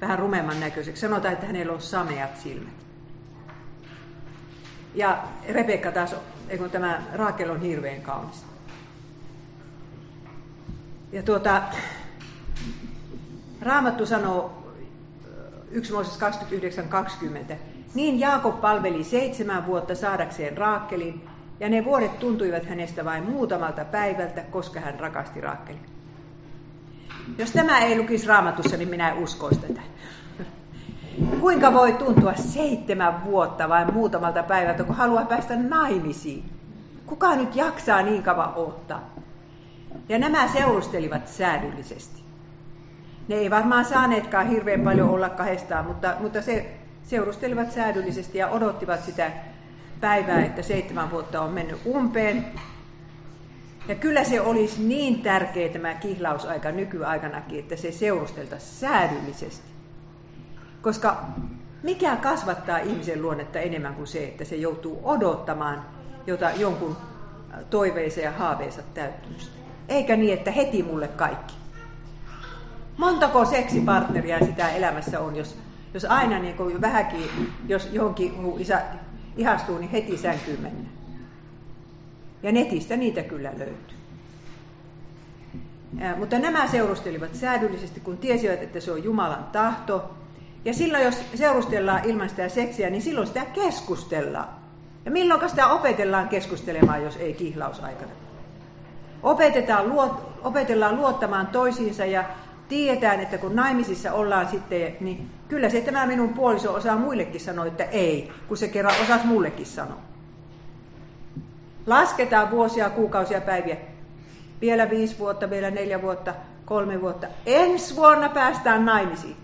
vähän 0.00 0.18
rumemman 0.18 0.60
näköiseksi. 0.60 1.00
Sanotaan, 1.00 1.34
että 1.34 1.46
hänellä 1.46 1.72
on 1.72 1.80
sameat 1.80 2.36
silmät. 2.36 2.74
Ja 4.94 5.24
Rebekka 5.48 5.92
taas, 5.92 6.14
kun 6.58 6.70
tämä 6.70 7.02
Raakel 7.12 7.50
on 7.50 7.60
hirveän 7.60 8.00
kaunis. 8.00 8.44
Ja 11.12 11.22
tuota, 11.22 11.62
Raamattu 13.60 14.06
sanoo 14.06 14.60
1 15.70 15.92
Mooses 15.92 16.18
29.20. 17.50 17.54
Niin 17.94 18.20
Jaakob 18.20 18.60
palveli 18.60 19.04
seitsemän 19.04 19.66
vuotta 19.66 19.94
saadakseen 19.94 20.58
Raakelin, 20.58 21.28
ja 21.60 21.68
ne 21.68 21.84
vuodet 21.84 22.18
tuntuivat 22.18 22.66
hänestä 22.66 23.04
vain 23.04 23.24
muutamalta 23.24 23.84
päivältä, 23.84 24.40
koska 24.40 24.80
hän 24.80 25.00
rakasti 25.00 25.40
Raakelin. 25.40 25.99
Jos 27.38 27.50
tämä 27.50 27.78
ei 27.78 27.98
lukisi 27.98 28.26
raamatussa, 28.26 28.76
niin 28.76 28.88
minä 28.88 29.10
en 29.10 29.18
uskoisi 29.18 29.60
tätä. 29.60 29.80
Kuinka 31.40 31.72
voi 31.72 31.92
tuntua 31.92 32.34
seitsemän 32.34 33.24
vuotta 33.24 33.68
vain 33.68 33.94
muutamalta 33.94 34.42
päivältä, 34.42 34.84
kun 34.84 34.96
haluaa 34.96 35.24
päästä 35.24 35.56
naimisiin? 35.56 36.44
Kuka 37.06 37.36
nyt 37.36 37.56
jaksaa 37.56 38.02
niin 38.02 38.22
kauan 38.22 38.52
ottaa? 38.56 39.10
Ja 40.08 40.18
nämä 40.18 40.48
seurustelivat 40.48 41.28
säädyllisesti. 41.28 42.20
Ne 43.28 43.34
ei 43.34 43.50
varmaan 43.50 43.84
saaneetkaan 43.84 44.48
hirveän 44.48 44.80
paljon 44.80 45.10
olla 45.10 45.28
kahdestaan, 45.28 45.86
mutta, 45.86 46.14
mutta 46.20 46.42
se 46.42 46.74
seurustelivat 47.02 47.72
säädyllisesti 47.72 48.38
ja 48.38 48.48
odottivat 48.48 49.04
sitä 49.04 49.30
päivää, 50.00 50.44
että 50.44 50.62
seitsemän 50.62 51.10
vuotta 51.10 51.40
on 51.40 51.50
mennyt 51.50 51.80
umpeen. 51.86 52.46
Ja 53.90 53.96
kyllä 53.96 54.24
se 54.24 54.40
olisi 54.40 54.82
niin 54.82 55.22
tärkeä 55.22 55.68
tämä 55.68 55.94
kihlausaika 55.94 56.70
nykyaikanakin, 56.70 57.58
että 57.58 57.76
se 57.76 57.92
seurusteltaisiin 57.92 58.78
säädyllisesti. 58.78 59.68
Koska 60.82 61.24
mikä 61.82 62.16
kasvattaa 62.16 62.78
ihmisen 62.78 63.22
luonnetta 63.22 63.58
enemmän 63.58 63.94
kuin 63.94 64.06
se, 64.06 64.24
että 64.24 64.44
se 64.44 64.56
joutuu 64.56 65.00
odottamaan 65.02 65.84
jota, 66.26 66.50
jonkun 66.50 66.96
toiveeseen 67.70 68.24
ja 68.24 68.32
haaveensa 68.32 68.82
täyttymystä. 68.94 69.52
Eikä 69.88 70.16
niin, 70.16 70.34
että 70.34 70.50
heti 70.50 70.82
mulle 70.82 71.08
kaikki. 71.08 71.54
Montako 72.96 73.44
seksipartneria 73.44 74.46
sitä 74.46 74.68
elämässä 74.68 75.20
on, 75.20 75.36
jos, 75.36 75.56
jos 75.94 76.04
aina 76.04 76.38
niin 76.38 76.54
kuin 76.54 76.80
vähänkin, 76.80 77.30
jos 77.68 77.88
johonkin 77.92 78.34
isä 78.58 78.82
ihastuu, 79.36 79.78
niin 79.78 79.90
heti 79.90 80.16
sänkyyn 80.16 80.60
mennä. 80.60 80.99
Ja 82.42 82.52
netistä 82.52 82.96
niitä 82.96 83.22
kyllä 83.22 83.50
löytyy. 83.58 83.96
Mutta 86.16 86.38
nämä 86.38 86.66
seurustelivat 86.66 87.34
säädyllisesti, 87.34 88.00
kun 88.00 88.18
tiesivät, 88.18 88.62
että 88.62 88.80
se 88.80 88.92
on 88.92 89.04
Jumalan 89.04 89.44
tahto. 89.52 90.10
Ja 90.64 90.74
silloin, 90.74 91.04
jos 91.04 91.18
seurustellaan 91.34 92.04
ilman 92.04 92.28
sitä 92.28 92.48
seksiä, 92.48 92.90
niin 92.90 93.02
silloin 93.02 93.26
sitä 93.26 93.44
keskustellaan. 93.44 94.48
Ja 95.04 95.10
milloin 95.10 95.50
sitä 95.50 95.68
opetellaan 95.68 96.28
keskustelemaan, 96.28 97.02
jos 97.02 97.16
ei 97.16 97.34
kihlausaikana? 97.34 98.10
Opetetaan, 99.22 99.88
luot, 99.88 100.38
opetellaan 100.42 100.96
luottamaan 100.96 101.46
toisiinsa 101.46 102.04
ja 102.04 102.24
tiedetään, 102.68 103.20
että 103.20 103.38
kun 103.38 103.56
naimisissa 103.56 104.12
ollaan 104.12 104.48
sitten, 104.48 104.96
niin 105.00 105.30
kyllä 105.48 105.70
se 105.70 105.80
tämä 105.80 106.06
minun 106.06 106.34
puoliso 106.34 106.74
osaa 106.74 106.96
muillekin 106.96 107.40
sanoa, 107.40 107.66
että 107.66 107.84
ei, 107.84 108.32
kun 108.48 108.56
se 108.56 108.68
kerran 108.68 108.94
osasi 109.02 109.26
mullekin 109.26 109.66
sanoa. 109.66 110.09
Lasketaan 111.86 112.50
vuosia, 112.50 112.90
kuukausia, 112.90 113.40
päiviä. 113.40 113.76
Vielä 114.60 114.90
viisi 114.90 115.18
vuotta, 115.18 115.50
vielä 115.50 115.70
neljä 115.70 116.02
vuotta, 116.02 116.34
kolme 116.64 117.00
vuotta. 117.00 117.26
Ensi 117.46 117.96
vuonna 117.96 118.28
päästään 118.28 118.84
naimisiin. 118.84 119.36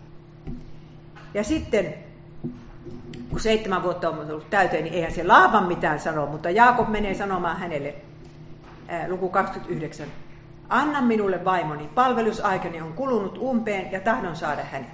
Ja 1.35 1.45
sitten, 1.45 1.95
kun 3.31 3.41
seitsemän 3.41 3.83
vuotta 3.83 4.09
on 4.09 4.27
tullut 4.27 4.51
täyteen, 4.51 4.85
niin 4.85 4.95
eihän 4.95 5.13
se 5.13 5.25
Laavan 5.25 5.69
mitään 5.69 6.01
sano, 6.01 6.27
mutta 6.27 6.51
Jaakob 6.51 6.89
menee 6.89 7.15
sanomaan 7.15 7.57
hänelle, 7.57 7.95
ää, 8.89 9.09
luku 9.09 9.29
29, 9.29 10.07
Anna 10.69 11.01
minulle 11.01 11.45
vaimoni, 11.45 11.89
palvelusaikani 11.95 12.81
on 12.81 12.93
kulunut 12.93 13.39
umpeen 13.39 13.93
ja 13.93 14.01
tahdon 14.01 14.37
saada 14.37 14.65
hänet. 14.65 14.89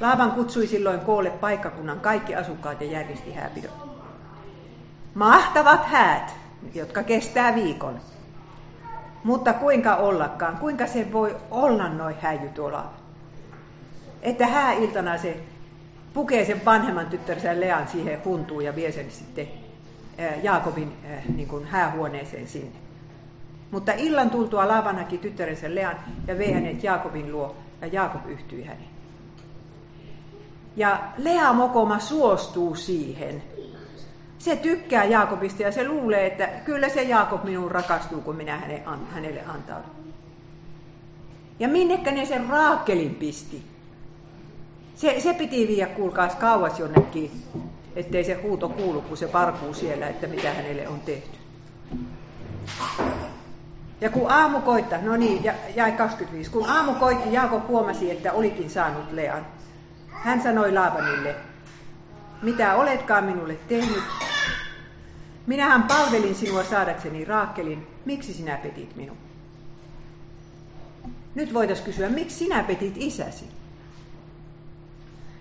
Laavan 0.00 0.30
kutsui 0.30 0.66
silloin 0.66 1.00
koolle 1.00 1.30
paikkakunnan 1.30 2.00
kaikki 2.00 2.34
asukkaat 2.34 2.80
ja 2.80 2.86
järjesti 2.86 3.32
hääpidot. 3.32 3.70
Mahtavat 5.14 5.84
häät, 5.84 6.34
jotka 6.74 7.02
kestää 7.02 7.54
viikon. 7.54 8.00
Mutta 9.24 9.52
kuinka 9.52 9.96
ollakaan, 9.96 10.56
kuinka 10.56 10.86
se 10.86 11.12
voi 11.12 11.36
olla 11.50 11.88
noin 11.88 12.16
häijy 12.20 12.48
tuolla? 12.48 12.90
Että 14.22 14.46
hääiltana 14.46 15.18
se 15.18 15.36
pukee 16.14 16.44
sen 16.44 16.64
vanhemman 16.64 17.06
tyttärensä 17.06 17.60
Lean 17.60 17.88
siihen 17.88 18.24
huntuun 18.24 18.64
ja 18.64 18.76
vie 18.76 18.92
sen 18.92 19.10
sitten 19.10 19.48
Jaakobin 20.42 20.92
niin 21.36 21.48
kuin 21.48 21.66
häähuoneeseen 21.66 22.48
sinne. 22.48 22.76
Mutta 23.70 23.92
illan 23.92 24.30
tultua 24.30 24.68
Laava 24.68 24.92
näki 24.92 25.18
tyttärensä 25.18 25.74
Lean 25.74 25.96
ja 26.26 26.38
vei 26.38 26.52
hänet 26.52 26.84
Jaakobin 26.84 27.32
luo, 27.32 27.56
ja 27.80 27.86
Jaakob 27.86 28.26
yhtyi 28.26 28.64
häneen. 28.64 28.92
Ja 30.76 31.00
Lea 31.18 31.52
Mokoma 31.52 31.98
suostuu 31.98 32.74
siihen. 32.74 33.42
Se 34.42 34.56
tykkää 34.56 35.04
Jaakobista 35.04 35.62
ja 35.62 35.72
se 35.72 35.88
luulee, 35.88 36.26
että 36.26 36.46
kyllä 36.46 36.88
se 36.88 37.02
Jaakob 37.02 37.44
minun 37.44 37.70
rakastuu, 37.70 38.20
kun 38.20 38.36
minä 38.36 38.62
hänelle 39.10 39.44
antaudun. 39.46 39.90
Ja 41.58 41.68
minnekä 41.68 42.10
ne 42.10 42.26
sen 42.26 42.48
Raakelin 42.48 43.14
pisti? 43.14 43.62
Se, 44.94 45.20
se 45.20 45.34
piti 45.34 45.68
viiä 45.68 45.86
kuulkaas 45.86 46.34
kauas 46.34 46.78
jonnekin, 46.78 47.30
ettei 47.96 48.24
se 48.24 48.34
huuto 48.34 48.68
kuulu, 48.68 49.00
kun 49.00 49.16
se 49.16 49.28
parkuu 49.28 49.74
siellä, 49.74 50.08
että 50.08 50.26
mitä 50.26 50.54
hänelle 50.54 50.88
on 50.88 51.00
tehty. 51.00 51.38
Ja 54.00 54.10
kun 54.10 54.30
aamu 54.30 54.60
koitta, 54.60 54.98
no 55.02 55.16
niin, 55.16 55.44
jäi 55.76 55.92
25, 55.92 56.50
kun 56.50 56.70
aamu 56.70 56.94
koitti, 56.94 57.32
Jaakob 57.32 57.68
huomasi, 57.68 58.10
että 58.10 58.32
olikin 58.32 58.70
saanut 58.70 59.12
Lean. 59.12 59.46
Hän 60.08 60.42
sanoi 60.42 60.72
Laavanille, 60.72 61.34
mitä 62.42 62.74
oletkaan 62.74 63.24
minulle 63.24 63.56
tehnyt? 63.68 64.31
Minähän 65.46 65.82
palvelin 65.82 66.34
sinua 66.34 66.64
saadakseni 66.64 67.24
Raakkelin, 67.24 67.86
miksi 68.04 68.34
sinä 68.34 68.56
petit 68.56 68.96
minun? 68.96 69.16
Nyt 71.34 71.54
voitaisiin 71.54 71.86
kysyä, 71.86 72.08
miksi 72.08 72.36
sinä 72.36 72.62
petit 72.62 72.94
isäsi? 72.96 73.44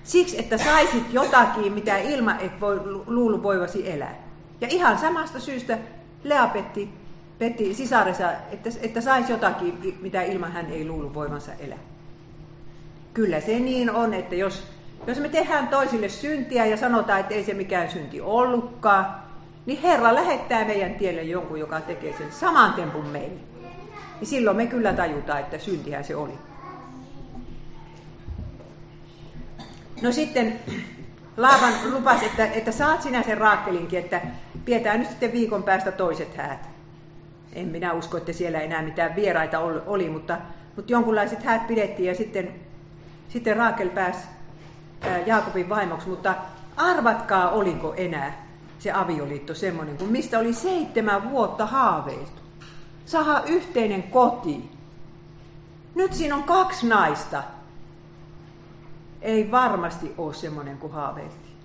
Siksi, 0.04 0.40
että 0.40 0.58
saisit 0.58 1.14
jotakin, 1.14 1.74
mitä 1.74 1.98
ilman 1.98 2.40
et 2.40 2.62
voi, 2.62 2.80
luulu 3.08 3.44
voivasi 3.44 3.92
elää. 3.92 4.16
Ja 4.62 4.68
ihan 4.68 4.98
samasta 4.98 5.40
syystä 5.40 5.78
Lea 6.24 6.48
petti 6.48 6.90
peti 7.42 7.74
sisarensa, 7.74 8.32
että, 8.52 8.70
että 8.82 9.02
saisi 9.02 9.32
jotakin, 9.32 9.98
mitä 10.02 10.22
ilman 10.22 10.52
hän 10.52 10.66
ei 10.66 10.88
luulu 10.88 11.14
voimansa 11.14 11.52
elää. 11.60 11.78
Kyllä 13.14 13.42
se 13.42 13.60
niin 13.60 13.92
on, 13.92 14.14
että 14.14 14.36
jos, 14.36 14.64
jos 15.08 15.20
me 15.20 15.30
tehdään 15.30 15.68
toisille 15.68 16.10
syntiä 16.10 16.66
ja 16.66 16.78
sanotaan, 16.78 17.20
että 17.20 17.34
ei 17.34 17.44
se 17.44 17.54
mikään 17.54 17.92
synti 17.92 18.22
ollutkaan, 18.22 19.16
niin 19.66 19.82
Herra 19.82 20.16
lähettää 20.16 20.66
meidän 20.66 20.96
tielle 20.96 21.22
jonkun, 21.22 21.60
joka 21.60 21.82
tekee 21.82 22.14
sen 22.18 22.32
saman 22.32 22.74
tempun 22.74 23.06
meille. 23.06 23.40
Ja 24.20 24.26
silloin 24.26 24.58
me 24.58 24.68
kyllä 24.68 24.94
tajutaan, 24.94 25.40
että 25.40 25.58
syntihän 25.58 26.04
se 26.04 26.16
oli. 26.16 26.34
No 30.02 30.12
sitten 30.12 30.60
Laavan 31.38 31.74
lupasi, 31.92 32.26
että, 32.26 32.46
että 32.46 32.72
saat 32.72 33.02
sinä 33.02 33.24
sen 33.24 33.38
raakkelinkin, 33.38 34.00
että 34.00 34.22
pidetään 34.66 35.00
nyt 35.00 35.10
sitten 35.10 35.32
viikon 35.32 35.64
päästä 35.64 35.92
toiset 35.92 36.38
häät 36.38 36.72
en 37.54 37.68
minä 37.68 37.94
usko, 37.94 38.18
että 38.18 38.34
siellä 38.34 38.60
enää 38.60 38.82
mitään 38.82 39.16
vieraita 39.16 39.60
oli, 39.86 40.10
mutta, 40.10 40.38
mutta 40.76 40.92
jonkunlaiset 40.92 41.44
häät 41.44 41.68
pidettiin 41.68 42.08
ja 42.08 42.16
sitten, 42.16 42.56
sitten 43.30 43.58
Raakel 43.58 43.90
pääsi 43.90 44.20
Jaakobin 45.26 45.70
vaimoksi, 45.70 46.10
mutta 46.10 46.36
arvatkaa 46.78 47.50
oliko 47.50 47.94
enää 47.98 48.41
se 48.82 48.92
avioliitto 48.92 49.56
semmoinen, 49.56 49.98
kuin 49.98 50.12
mistä 50.12 50.40
oli 50.40 50.54
seitsemän 50.54 51.32
vuotta 51.32 51.66
haaveiltu. 51.66 52.42
Saha 53.06 53.44
yhteinen 53.48 54.04
koti. 54.04 54.72
Nyt 55.96 56.14
siinä 56.14 56.36
on 56.36 56.44
kaksi 56.44 56.88
naista. 56.88 57.44
Ei 59.22 59.52
varmasti 59.52 60.14
ole 60.18 60.34
semmoinen 60.34 60.78
kuin 60.78 60.94
haaveiltiin. 60.94 61.56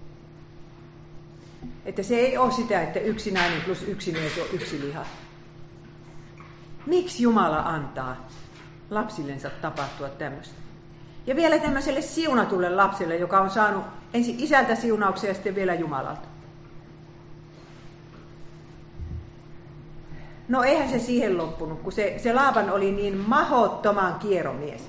Että 1.85 2.03
se 2.03 2.17
ei 2.17 2.39
ole 2.39 2.53
sitä, 2.53 2.83
että 2.83 3.01
yksi 3.01 3.31
nainen 3.31 3.61
plus 3.61 3.83
yksi 3.83 4.13
mies 4.13 4.39
on 4.39 4.47
yksi 4.53 4.81
liha. 4.81 5.05
Miksi 6.87 7.23
Jumala 7.23 7.59
antaa 7.59 8.17
lapsillensa 8.91 9.51
tapahtua 9.51 10.09
tämmöistä? 10.09 10.55
Ja 11.27 11.37
vielä 11.37 11.59
tämmöiselle 11.59 12.03
siunatulle 12.03 12.71
lapselle, 12.71 13.17
joka 13.17 13.41
on 13.41 13.51
saanut 13.51 13.85
ensin 14.15 14.41
isältä 14.41 14.75
siunauksia 14.75 15.31
ja 15.31 15.35
sitten 15.35 15.55
vielä 15.55 15.75
Jumalalta. 15.75 16.36
No 20.49 20.63
eihän 20.63 20.89
se 20.89 20.99
siihen 20.99 21.39
loppunut, 21.39 21.81
kun 21.83 21.93
se, 21.93 22.15
se 22.19 22.33
Laaban 22.33 22.71
oli 22.71 22.93
niin 22.93 23.17
mahottoman 23.17 24.15
kieromies, 24.15 24.89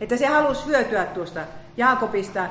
että 0.00 0.16
se 0.16 0.26
halusi 0.26 0.66
hyötyä 0.66 1.04
tuosta 1.04 1.40
Jaakobista. 1.76 2.46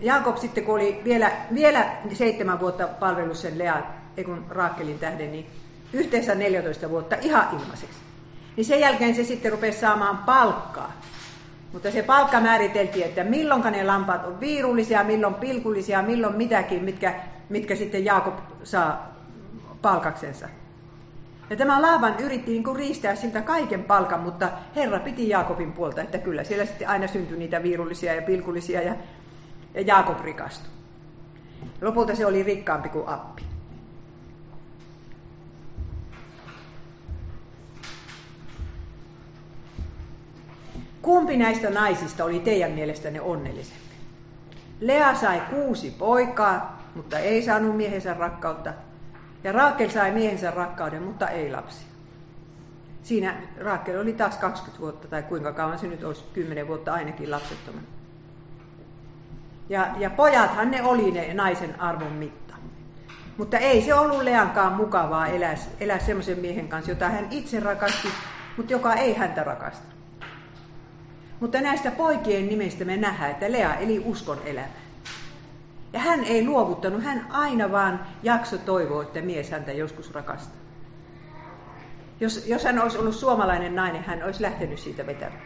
Jaakob 0.00 0.36
sitten, 0.36 0.64
kun 0.64 0.74
oli 0.74 1.00
vielä, 1.04 1.30
vielä 1.54 1.86
seitsemän 2.12 2.60
vuotta 2.60 2.86
palvelus 2.86 3.42
sen 3.42 3.58
Lea, 3.58 3.82
kun 4.24 4.44
Raakelin 4.48 4.98
tähden, 4.98 5.32
niin 5.32 5.46
yhteensä 5.92 6.34
14 6.34 6.90
vuotta 6.90 7.16
ihan 7.22 7.48
ilmaiseksi. 7.52 7.98
Niin 8.56 8.64
sen 8.64 8.80
jälkeen 8.80 9.14
se 9.14 9.24
sitten 9.24 9.52
rupesi 9.52 9.80
saamaan 9.80 10.18
palkkaa. 10.18 10.92
Mutta 11.72 11.90
se 11.90 12.02
palkka 12.02 12.40
määriteltiin, 12.40 13.04
että 13.04 13.24
milloin 13.24 13.62
ne 13.62 13.84
lampaat 13.84 14.26
on 14.26 14.40
viirullisia, 14.40 15.04
milloin 15.04 15.34
pilkullisia, 15.34 16.02
milloin 16.02 16.36
mitäkin, 16.36 16.84
mitkä, 16.84 17.14
mitkä 17.48 17.76
sitten 17.76 18.04
Jaakob 18.04 18.34
saa 18.64 19.12
palkaksensa. 19.82 20.48
Ja 21.50 21.56
tämä 21.56 21.82
Laavan 21.82 22.20
yritti 22.20 22.50
niin 22.50 22.64
kuin 22.64 22.76
riistää 22.76 23.16
siltä 23.16 23.42
kaiken 23.42 23.84
palkan, 23.84 24.20
mutta 24.20 24.48
Herra 24.76 24.98
piti 24.98 25.28
Jaakobin 25.28 25.72
puolta, 25.72 26.02
että 26.02 26.18
kyllä 26.18 26.44
siellä 26.44 26.66
sitten 26.66 26.88
aina 26.88 27.06
syntyi 27.06 27.38
niitä 27.38 27.62
viirullisia 27.62 28.14
ja 28.14 28.22
pilkullisia 28.22 28.82
ja, 28.82 28.94
ja 29.74 29.80
Jaakob 29.80 30.20
rikastui. 30.20 30.68
Lopulta 31.82 32.14
se 32.14 32.26
oli 32.26 32.42
rikkaampi 32.42 32.88
kuin 32.88 33.08
appi. 33.08 33.42
Kumpi 41.02 41.36
näistä 41.36 41.70
naisista 41.70 42.24
oli 42.24 42.40
teidän 42.40 42.70
mielestänne 42.70 43.20
onnellisempi? 43.20 43.94
Lea 44.80 45.14
sai 45.14 45.42
kuusi 45.50 45.90
poikaa, 45.90 46.82
mutta 46.94 47.18
ei 47.18 47.42
saanut 47.42 47.76
miehensä 47.76 48.14
rakkautta. 48.14 48.72
Ja 49.44 49.52
Raakel 49.52 49.90
sai 49.90 50.10
miehensä 50.10 50.50
rakkauden, 50.50 51.02
mutta 51.02 51.28
ei 51.28 51.50
lapsia. 51.50 51.88
Siinä 53.02 53.36
Raakel 53.60 54.00
oli 54.00 54.12
taas 54.12 54.38
20 54.38 54.80
vuotta, 54.80 55.08
tai 55.08 55.22
kuinka 55.22 55.52
kauan 55.52 55.78
se 55.78 55.86
nyt 55.86 56.04
olisi, 56.04 56.24
10 56.32 56.68
vuotta 56.68 56.92
ainakin 56.94 57.30
lapsettomana. 57.30 57.86
Ja, 59.68 59.88
ja 59.98 60.10
pojathan 60.10 60.70
ne 60.70 60.82
oli 60.82 61.10
ne 61.10 61.34
naisen 61.34 61.80
arvon 61.80 62.12
mitta. 62.12 62.54
Mutta 63.38 63.58
ei 63.58 63.82
se 63.82 63.94
ollut 63.94 64.22
Leankaan 64.22 64.72
mukavaa 64.72 65.26
elää, 65.26 65.54
elää 65.80 65.98
semmoisen 65.98 66.38
miehen 66.38 66.68
kanssa, 66.68 66.90
jota 66.90 67.08
hän 67.08 67.26
itse 67.30 67.60
rakasti, 67.60 68.08
mutta 68.56 68.72
joka 68.72 68.94
ei 68.94 69.14
häntä 69.14 69.44
rakasta. 69.44 69.94
Mutta 71.40 71.60
näistä 71.60 71.90
poikien 71.90 72.48
nimistä 72.48 72.84
me 72.84 72.96
nähdään, 72.96 73.30
että 73.30 73.52
Lea 73.52 73.74
eli 73.74 74.02
uskon 74.04 74.38
elämää. 74.44 74.83
Ja 75.94 76.00
hän 76.00 76.24
ei 76.24 76.46
luovuttanut, 76.46 77.04
hän 77.04 77.26
aina 77.30 77.72
vaan 77.72 78.06
jakso 78.22 78.58
toivoa, 78.58 79.02
että 79.02 79.20
mies 79.20 79.50
häntä 79.50 79.72
joskus 79.72 80.14
rakastaa. 80.14 80.60
Jos, 82.20 82.46
jos 82.46 82.64
hän 82.64 82.82
olisi 82.82 82.98
ollut 82.98 83.14
suomalainen 83.14 83.74
nainen, 83.74 84.02
hän 84.02 84.22
olisi 84.22 84.42
lähtenyt 84.42 84.78
siitä 84.78 85.06
vetämään. 85.06 85.42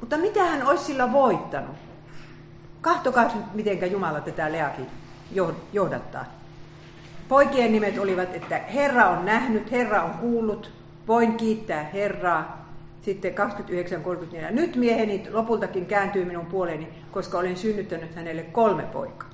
Mutta 0.00 0.16
mitä 0.16 0.44
hän 0.44 0.66
olisi 0.66 0.84
sillä 0.84 1.12
voittanut? 1.12 1.76
Kahtokaa 2.80 3.30
miten 3.54 3.92
Jumala 3.92 4.20
tätä 4.20 4.52
Leakin 4.52 4.86
johdattaa. 5.72 6.24
Poikien 7.28 7.72
nimet 7.72 7.98
olivat, 7.98 8.34
että 8.34 8.58
Herra 8.58 9.08
on 9.08 9.24
nähnyt, 9.24 9.70
Herra 9.70 10.02
on 10.02 10.10
kuullut, 10.10 10.72
voin 11.06 11.36
kiittää 11.36 11.82
Herraa. 11.82 12.68
Sitten 13.02 13.34
29.34. 13.34 14.50
Nyt 14.50 14.76
mieheni 14.76 15.26
lopultakin 15.32 15.86
kääntyy 15.86 16.24
minun 16.24 16.46
puoleeni, 16.46 16.88
koska 17.12 17.38
olen 17.38 17.56
synnyttänyt 17.56 18.14
hänelle 18.14 18.42
kolme 18.42 18.82
poikaa. 18.82 19.27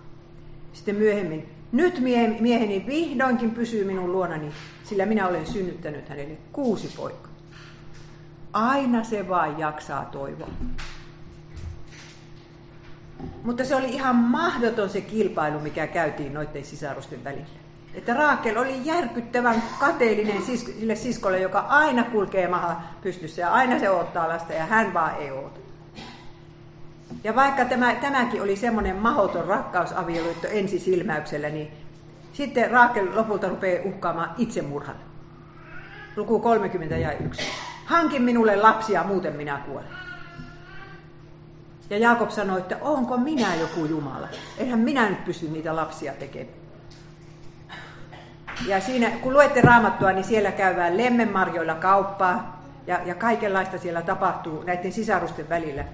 Sitten 0.75 0.97
myöhemmin, 0.97 1.49
nyt 1.73 2.00
mieheni 2.40 2.85
vihdoinkin 2.87 3.50
pysyy 3.50 3.85
minun 3.85 4.12
luonani, 4.12 4.50
sillä 4.85 5.07
minä 5.07 5.28
olen 5.28 5.47
synnyttänyt 5.47 6.09
hänelle 6.09 6.37
kuusi 6.52 6.93
poikaa. 6.97 7.31
Aina 8.52 9.04
se 9.04 9.28
vain 9.28 9.59
jaksaa 9.59 10.04
toivoa. 10.04 10.49
Mutta 13.43 13.64
se 13.64 13.76
oli 13.76 13.88
ihan 13.88 14.16
mahdoton 14.16 14.90
se 14.90 15.00
kilpailu, 15.00 15.61
mikä 15.61 15.87
käytiin 15.87 16.35
noiden 16.35 16.64
sisarusten 16.64 17.25
välillä. 17.25 17.46
Että 17.94 18.14
Raakel 18.14 18.57
oli 18.57 18.81
järkyttävän 18.85 19.62
kateellinen 19.81 20.42
sille 20.42 20.96
siskolle, 20.96 21.40
joka 21.40 21.59
aina 21.59 22.05
kulkee 22.05 22.49
maha 22.49 22.83
pystyssä 23.03 23.40
ja 23.40 23.53
aina 23.53 23.79
se 23.79 23.90
ottaa 23.90 24.29
lasta 24.29 24.53
ja 24.53 24.66
hän 24.66 24.94
vaan 24.94 25.16
ei 25.16 25.31
ota. 25.31 25.61
Ja 27.25 27.35
vaikka 27.35 27.64
tämä, 27.64 27.95
tämäkin 27.95 28.43
oli 28.43 28.57
semmoinen 28.57 28.97
mahoton 28.97 29.45
rakkausavioliitto 29.45 30.49
ensisilmäyksellä, 30.49 31.49
niin 31.49 31.71
sitten 32.33 32.71
Raakel 32.71 33.09
lopulta 33.14 33.49
rupeaa 33.49 33.85
uhkaamaan 33.85 34.35
itsemurhan. 34.38 34.97
Luku 36.17 36.38
30 36.38 36.97
ja 36.97 37.12
1. 37.12 37.43
Hankin 37.85 38.23
minulle 38.23 38.57
lapsia, 38.57 39.05
muuten 39.05 39.37
minä 39.37 39.62
kuolen. 39.67 39.88
Ja 41.90 41.99
Jaakob 41.99 42.31
sanoi, 42.31 42.59
että 42.59 42.77
onko 42.81 43.17
minä 43.17 43.55
joku 43.55 43.85
Jumala? 43.85 44.29
Eihän 44.59 44.79
minä 44.79 45.09
nyt 45.09 45.25
pysty 45.25 45.49
niitä 45.49 45.77
lapsia 45.77 46.12
tekemään. 46.12 46.55
Ja 48.67 48.81
siinä, 48.81 49.11
kun 49.11 49.33
luette 49.33 49.61
raamattua, 49.61 50.12
niin 50.12 50.25
siellä 50.25 50.53
käydään 50.53 50.97
lemmenmarjoilla 50.97 51.75
kauppaa 51.75 52.62
ja, 52.87 53.01
ja 53.05 53.14
kaikenlaista 53.14 53.79
siellä 53.79 54.03
tapahtuu 54.03 54.62
näiden 54.62 54.93
sisarusten 54.93 55.49
välillä. 55.49 55.85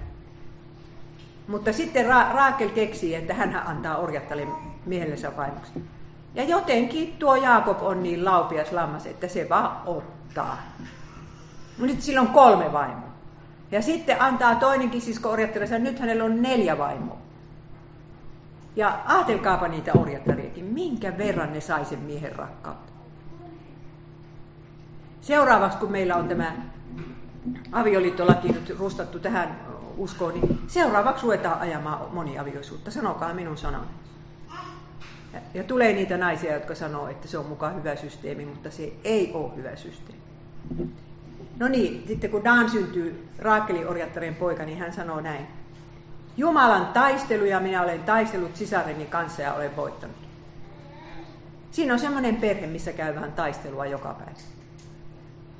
Mutta 1.47 1.73
sitten 1.73 2.05
Ra- 2.05 2.35
Raakel 2.35 2.69
keksii, 2.69 3.15
että 3.15 3.33
hän 3.33 3.61
antaa 3.65 3.97
orjattalle 3.97 4.47
miehellensä 4.85 5.37
vaimoksi. 5.37 5.83
Ja 6.35 6.43
jotenkin 6.43 7.15
tuo 7.19 7.35
Jaakob 7.35 7.81
on 7.81 8.03
niin 8.03 8.25
laupias 8.25 8.71
lammas, 8.71 9.05
että 9.05 9.27
se 9.27 9.49
vaan 9.49 9.77
ottaa. 9.85 10.57
Nyt 11.77 12.01
sillä 12.01 12.21
on 12.21 12.27
kolme 12.27 12.73
vaimoa. 12.73 13.11
Ja 13.71 13.81
sitten 13.81 14.21
antaa 14.21 14.55
toinenkin 14.55 15.01
sisko 15.01 15.29
orjattelijassa, 15.29 15.79
nyt 15.79 15.99
hänellä 15.99 16.23
on 16.23 16.41
neljä 16.41 16.77
vaimoa. 16.77 17.17
Ja 18.75 18.99
ajatelkaapa 19.05 19.67
niitä 19.67 19.91
orjattelijakin, 19.93 20.65
minkä 20.65 21.17
verran 21.17 21.53
ne 21.53 21.61
sai 21.61 21.85
sen 21.85 21.99
miehen 21.99 22.35
rakkautta. 22.35 22.91
Seuraavaksi, 25.21 25.77
kun 25.77 25.91
meillä 25.91 26.15
on 26.15 26.29
tämä 26.29 26.53
avioliittolaki 27.71 28.47
nyt 28.47 28.75
rustattu 28.79 29.19
tähän 29.19 29.70
uskoon, 29.97 30.33
niin 30.33 30.59
seuraavaksi 30.67 31.23
ruvetaan 31.23 31.59
ajamaan 31.59 32.13
moniavioisuutta. 32.13 32.91
Sanokaa 32.91 33.33
minun 33.33 33.57
sanan. 33.57 33.87
Ja, 35.33 35.39
ja 35.53 35.63
tulee 35.63 35.93
niitä 35.93 36.17
naisia, 36.17 36.53
jotka 36.53 36.75
sanoo, 36.75 37.07
että 37.07 37.27
se 37.27 37.37
on 37.37 37.45
mukaan 37.45 37.75
hyvä 37.75 37.95
systeemi, 37.95 38.45
mutta 38.45 38.71
se 38.71 38.93
ei 39.03 39.31
ole 39.33 39.55
hyvä 39.55 39.75
systeemi. 39.75 40.21
No 41.59 41.67
niin, 41.67 42.03
sitten 42.07 42.29
kun 42.29 42.43
Dan 42.43 42.69
syntyy 42.69 43.29
Raakelin 43.39 43.87
orjattareen 43.87 44.35
poika, 44.35 44.63
niin 44.63 44.77
hän 44.77 44.93
sanoo 44.93 45.21
näin. 45.21 45.47
Jumalan 46.37 46.85
taisteluja 46.85 47.59
minä 47.59 47.81
olen 47.81 48.03
taistellut 48.03 48.55
sisareni 48.55 49.05
kanssa 49.05 49.41
ja 49.41 49.53
olen 49.53 49.75
voittanut. 49.75 50.17
Siinä 51.71 51.93
on 51.93 51.99
semmoinen 51.99 52.35
perhe, 52.35 52.67
missä 52.67 52.93
käydään 52.93 53.31
taistelua 53.31 53.85
joka 53.85 54.13
päivä. 54.13 54.39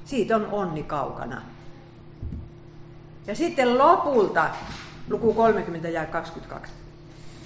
Siitä 0.05 0.35
on 0.35 0.47
onni 0.51 0.83
kaukana. 0.83 1.41
Ja 3.27 3.35
sitten 3.35 3.77
lopulta, 3.77 4.49
luku 5.09 5.33
30 5.33 5.89
ja 5.89 6.05
22. 6.05 6.73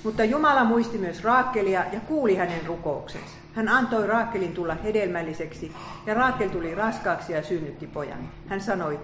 Mutta 0.03 0.23
Jumala 0.23 0.63
muisti 0.63 0.97
myös 0.97 1.23
Raakelia 1.23 1.85
ja 1.93 1.99
kuuli 1.99 2.35
hänen 2.35 2.65
rukouksensa. 2.65 3.35
Hän 3.53 3.69
antoi 3.69 4.07
Raakelin 4.07 4.53
tulla 4.53 4.73
hedelmälliseksi 4.73 5.71
ja 6.05 6.13
Raakel 6.13 6.49
tuli 6.49 6.75
raskaaksi 6.75 7.33
ja 7.33 7.43
synnytti 7.43 7.87
pojan. 7.87 8.29
Hän 8.47 8.61
sanoi, 8.61 8.99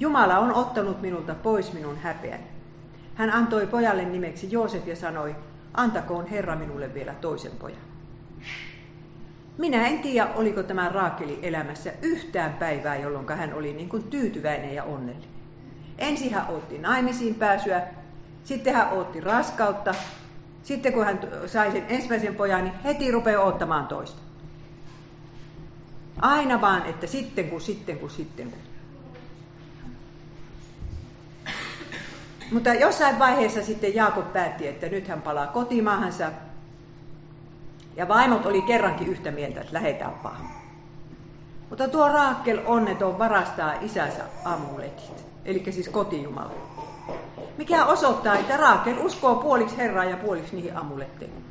Jumala 0.00 0.38
on 0.38 0.54
ottanut 0.54 1.02
minulta 1.02 1.34
pois 1.34 1.72
minun 1.72 1.96
häpeäni. 1.96 2.44
Hän 3.14 3.30
antoi 3.30 3.66
pojalle 3.66 4.04
nimeksi 4.04 4.48
Joosef 4.50 4.86
ja 4.86 4.96
sanoi, 4.96 5.36
antakoon 5.74 6.26
Herra 6.26 6.56
minulle 6.56 6.94
vielä 6.94 7.14
toisen 7.20 7.52
pojan. 7.58 7.78
Minä 9.58 9.86
en 9.86 9.98
tiedä, 9.98 10.28
oliko 10.34 10.62
tämä 10.62 10.88
Raakeli 10.88 11.38
elämässä 11.42 11.92
yhtään 12.02 12.52
päivää, 12.52 12.96
jolloin 12.96 13.28
hän 13.28 13.54
oli 13.54 13.72
niin 13.72 13.88
kuin 13.88 14.02
tyytyväinen 14.02 14.74
ja 14.74 14.84
onnellinen. 14.84 15.33
Ensin 15.98 16.34
hän 16.34 16.48
otti 16.48 16.78
naimisiin 16.78 17.34
pääsyä, 17.34 17.82
sitten 18.44 18.74
hän 18.74 18.92
otti 18.92 19.20
raskautta, 19.20 19.94
sitten 20.62 20.92
kun 20.92 21.04
hän 21.04 21.20
sai 21.46 21.72
sen 21.72 21.84
ensimmäisen 21.88 22.34
pojan, 22.34 22.64
niin 22.64 22.74
heti 22.84 23.10
rupeaa 23.10 23.44
ottamaan 23.44 23.86
toista. 23.86 24.20
Aina 26.20 26.60
vaan, 26.60 26.86
että 26.86 27.06
sitten 27.06 27.50
kun, 27.50 27.60
sitten 27.60 27.98
kun, 27.98 28.10
sitten 28.10 28.50
kun. 28.50 28.60
Mutta 32.52 32.74
jossain 32.74 33.18
vaiheessa 33.18 33.62
sitten 33.62 33.94
Jaakob 33.94 34.32
päätti, 34.32 34.68
että 34.68 34.88
nyt 34.88 35.08
hän 35.08 35.22
palaa 35.22 35.46
kotimaahansa. 35.46 36.30
Ja 37.96 38.08
vaimot 38.08 38.46
oli 38.46 38.62
kerrankin 38.62 39.08
yhtä 39.08 39.30
mieltä, 39.30 39.60
että 39.60 39.74
lähetään 39.74 40.22
vaan. 40.22 40.48
Mutta 41.70 41.88
tuo 41.88 42.08
Raakkel 42.08 42.60
onneton 42.66 43.18
varastaa 43.18 43.74
isänsä 43.80 44.24
amuletit, 44.44 45.24
eli 45.44 45.72
siis 45.72 45.88
kotijumala. 45.88 46.50
Mikä 47.58 47.84
osoittaa, 47.84 48.34
että 48.34 48.56
Raakel 48.56 48.96
uskoo 48.98 49.34
puoliksi 49.34 49.76
Herraa 49.76 50.04
ja 50.04 50.16
puoliksi 50.16 50.56
niihin 50.56 50.76
amuletteihin. 50.76 51.44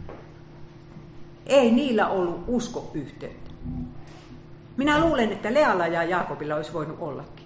Ei 1.46 1.72
niillä 1.72 2.08
ollut 2.08 2.44
usko 2.48 2.92
yhteyttä. 2.94 3.52
Minä 4.78 5.00
luulen, 5.00 5.32
että 5.32 5.54
Lealla 5.54 5.88
ja 5.88 6.04
Jaakobilla 6.04 6.56
olisi 6.56 6.74
voinut 6.74 6.98
ollakin. 7.00 7.46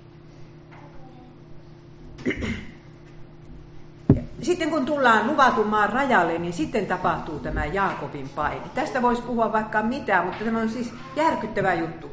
Sitten 4.41 4.69
kun 4.69 4.85
tullaan 4.85 5.27
luvatun 5.27 5.67
maan 5.67 5.89
rajalle, 5.89 6.37
niin 6.37 6.53
sitten 6.53 6.85
tapahtuu 6.85 7.39
tämä 7.39 7.65
Jaakobin 7.65 8.29
paini. 8.29 8.65
Tästä 8.75 9.01
voisi 9.01 9.21
puhua 9.21 9.53
vaikka 9.53 9.83
mitä, 9.83 10.23
mutta 10.23 10.45
tämä 10.45 10.59
on 10.59 10.69
siis 10.69 10.93
järkyttävä 11.15 11.73
juttu. 11.73 12.11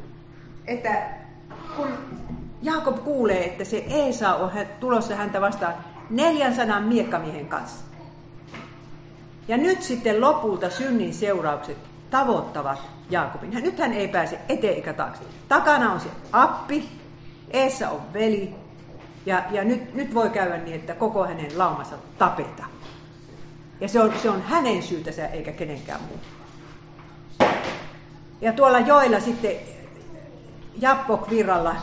Että 0.67 1.09
kun 1.75 1.87
Jaakob 2.61 3.03
kuulee, 3.03 3.45
että 3.45 3.63
se 3.63 3.77
Eesa 3.77 4.35
on 4.35 4.51
tulossa 4.79 5.15
häntä 5.15 5.41
vastaan 5.41 5.73
400 6.09 6.79
miekkamiehen 6.79 7.45
kanssa. 7.47 7.85
Ja 9.47 9.57
nyt 9.57 9.81
sitten 9.81 10.21
lopulta 10.21 10.69
synnin 10.69 11.13
seuraukset 11.13 11.77
tavoittavat 12.09 12.79
Jaakobin. 13.09 13.49
Nyt 13.51 13.79
hän 13.79 13.93
ei 13.93 14.07
pääse 14.07 14.39
eteen 14.49 14.73
eikä 14.73 14.93
taakse. 14.93 15.23
Takana 15.47 15.91
on 15.91 15.99
se 15.99 16.09
appi, 16.31 16.89
eessä 17.51 17.89
on 17.89 18.01
veli, 18.13 18.55
ja, 19.25 19.43
ja 19.51 19.63
nyt, 19.63 19.93
nyt 19.93 20.13
voi 20.13 20.29
käydä 20.29 20.57
niin, 20.57 20.75
että 20.75 20.93
koko 20.95 21.25
hänen 21.25 21.57
laumansa 21.57 21.95
tapetaan. 22.17 22.69
Ja 23.81 23.87
se 23.87 24.01
on, 24.01 24.13
se 24.21 24.29
on 24.29 24.41
hänen 24.41 24.83
syytänsä 24.83 25.27
eikä 25.27 25.51
kenenkään 25.51 26.01
muu. 26.01 26.19
Ja 28.41 28.53
tuolla 28.53 28.79
joilla 28.79 29.19
sitten 29.19 29.51
Jappok-virralla 30.81 31.75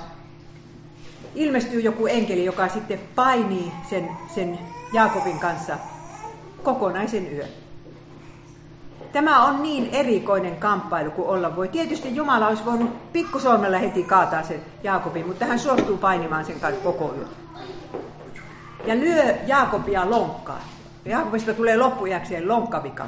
ilmestyy 1.35 1.81
joku 1.81 2.07
enkeli, 2.07 2.45
joka 2.45 2.68
sitten 2.68 3.01
painii 3.14 3.73
sen, 3.83 4.18
sen 4.27 4.59
Jaakobin 4.92 5.38
kanssa 5.38 5.79
kokonaisen 6.62 7.33
yön. 7.33 7.49
Tämä 9.12 9.45
on 9.45 9.62
niin 9.62 9.88
erikoinen 9.92 10.57
kamppailu 10.57 11.11
kuin 11.11 11.29
olla 11.29 11.57
voi. 11.57 11.68
Tietysti 11.68 12.16
Jumala 12.16 12.49
olisi 12.49 12.64
voinut 12.64 13.12
pikkusormella 13.12 13.79
heti 13.79 14.03
kaataa 14.03 14.42
sen 14.42 14.61
Jaakobin, 14.83 15.27
mutta 15.27 15.45
hän 15.45 15.59
suostuu 15.59 15.97
painimaan 15.97 16.45
sen 16.45 16.61
kanssa 16.61 16.83
koko 16.83 17.14
yön. 17.14 17.29
Ja 18.87 18.95
lyö 18.95 19.35
Jaakobia 19.47 20.11
lonkkaan. 20.11 20.62
Ja 21.05 21.11
Jaakobista 21.11 21.55
tulee 21.55 21.77
loppujäkseen 21.77 22.49
lonkkavika. 22.49 23.07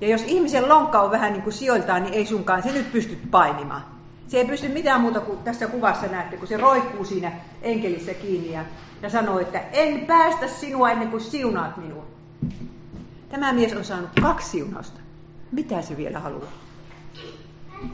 Ja 0.00 0.08
jos 0.08 0.22
ihmisen 0.26 0.68
lonkka 0.68 1.00
on 1.00 1.10
vähän 1.10 1.32
niin 1.32 1.42
kuin 1.42 1.52
sijoiltaan, 1.52 2.02
niin 2.02 2.14
ei 2.14 2.26
sunkaan 2.26 2.62
se 2.62 2.72
nyt 2.72 2.92
pysty 2.92 3.18
painimaan. 3.30 3.91
Se 4.32 4.38
ei 4.38 4.44
pysty 4.44 4.68
mitään 4.68 5.00
muuta 5.00 5.20
kuin 5.20 5.38
tässä 5.38 5.66
kuvassa 5.66 6.06
näette, 6.06 6.36
kun 6.36 6.48
se 6.48 6.56
roikkuu 6.56 7.04
siinä 7.04 7.32
enkelissä 7.62 8.14
kiinni 8.14 8.52
ja, 8.52 8.64
ja 9.02 9.10
sanoo, 9.10 9.38
että 9.38 9.60
en 9.72 10.06
päästä 10.06 10.48
sinua 10.48 10.90
ennen 10.90 11.08
kuin 11.08 11.20
siunaat 11.20 11.76
minua. 11.76 12.06
Tämä 13.28 13.52
mies 13.52 13.72
on 13.72 13.84
saanut 13.84 14.10
kaksi 14.22 14.50
siunausta. 14.50 15.00
Mitä 15.52 15.82
se 15.82 15.96
vielä 15.96 16.18
haluaa? 16.18 16.52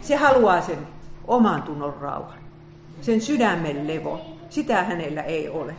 Se 0.01 0.16
haluaa 0.16 0.61
sen 0.61 0.79
oman 1.27 1.62
tunnon 1.62 1.94
rauhan, 2.01 2.38
sen 3.01 3.20
sydämen 3.20 3.87
levo. 3.87 4.20
Sitä 4.51 4.85
hänellä 4.85 5.22
ei 5.22 5.48
ole. 5.48 5.74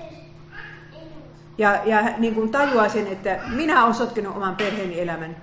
Ja, 1.57 1.81
ja 1.85 2.17
niin 2.17 2.35
kuin 2.35 2.51
tajuaa 2.51 2.89
sen, 2.89 3.07
että 3.07 3.39
minä 3.55 3.83
olen 3.83 3.95
sotkenut 3.95 4.35
oman 4.35 4.55
perheeni 4.55 4.99
elämän, 4.99 5.35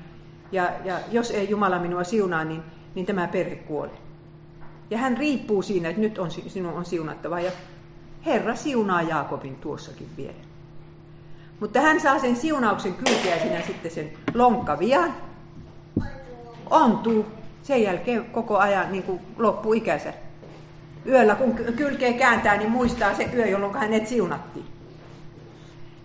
ja, 0.52 0.70
ja 0.84 0.98
jos 1.10 1.30
ei 1.30 1.50
Jumala 1.50 1.78
minua 1.78 2.04
siunaa, 2.04 2.44
niin, 2.44 2.62
niin 2.94 3.06
tämä 3.06 3.28
perhe 3.28 3.56
kuolee. 3.56 4.05
Ja 4.90 4.98
hän 4.98 5.16
riippuu 5.16 5.62
siinä, 5.62 5.88
että 5.88 6.00
nyt 6.00 6.18
on, 6.18 6.30
sinun 6.30 6.72
on 6.72 6.84
siunattava. 6.84 7.40
Ja 7.40 7.50
Herra 8.26 8.56
siunaa 8.56 9.02
Jaakobin 9.02 9.56
tuossakin 9.56 10.08
vielä. 10.16 10.46
Mutta 11.60 11.80
hän 11.80 12.00
saa 12.00 12.18
sen 12.18 12.36
siunauksen 12.36 12.94
kylkeä 12.94 13.38
sinä 13.38 13.62
sitten 13.62 13.90
sen 13.90 14.10
lonkkavian. 14.34 15.14
Ontuu 16.70 17.26
sen 17.62 17.82
jälkeen 17.82 18.24
koko 18.24 18.58
ajan 18.58 18.92
niin 18.92 19.02
kuin 19.02 19.20
loppuu 19.38 19.72
ikänsä. 19.72 20.12
Yöllä 21.06 21.34
kun 21.34 21.54
kylkeä 21.54 22.12
kääntää, 22.12 22.56
niin 22.56 22.70
muistaa 22.70 23.14
se 23.14 23.30
yö, 23.34 23.46
jolloin 23.46 23.74
hänet 23.74 24.08
siunattiin. 24.08 24.66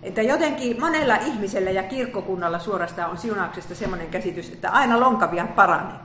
Että 0.02 0.22
jotenkin 0.22 0.80
monella 0.80 1.16
ihmisellä 1.16 1.70
ja 1.70 1.82
kirkkokunnalla 1.82 2.58
suorastaan 2.58 3.10
on 3.10 3.18
siunauksesta 3.18 3.74
semmoinen 3.74 4.08
käsitys, 4.08 4.48
että 4.48 4.70
aina 4.70 5.00
lonkavia 5.00 5.46
paranee. 5.46 5.98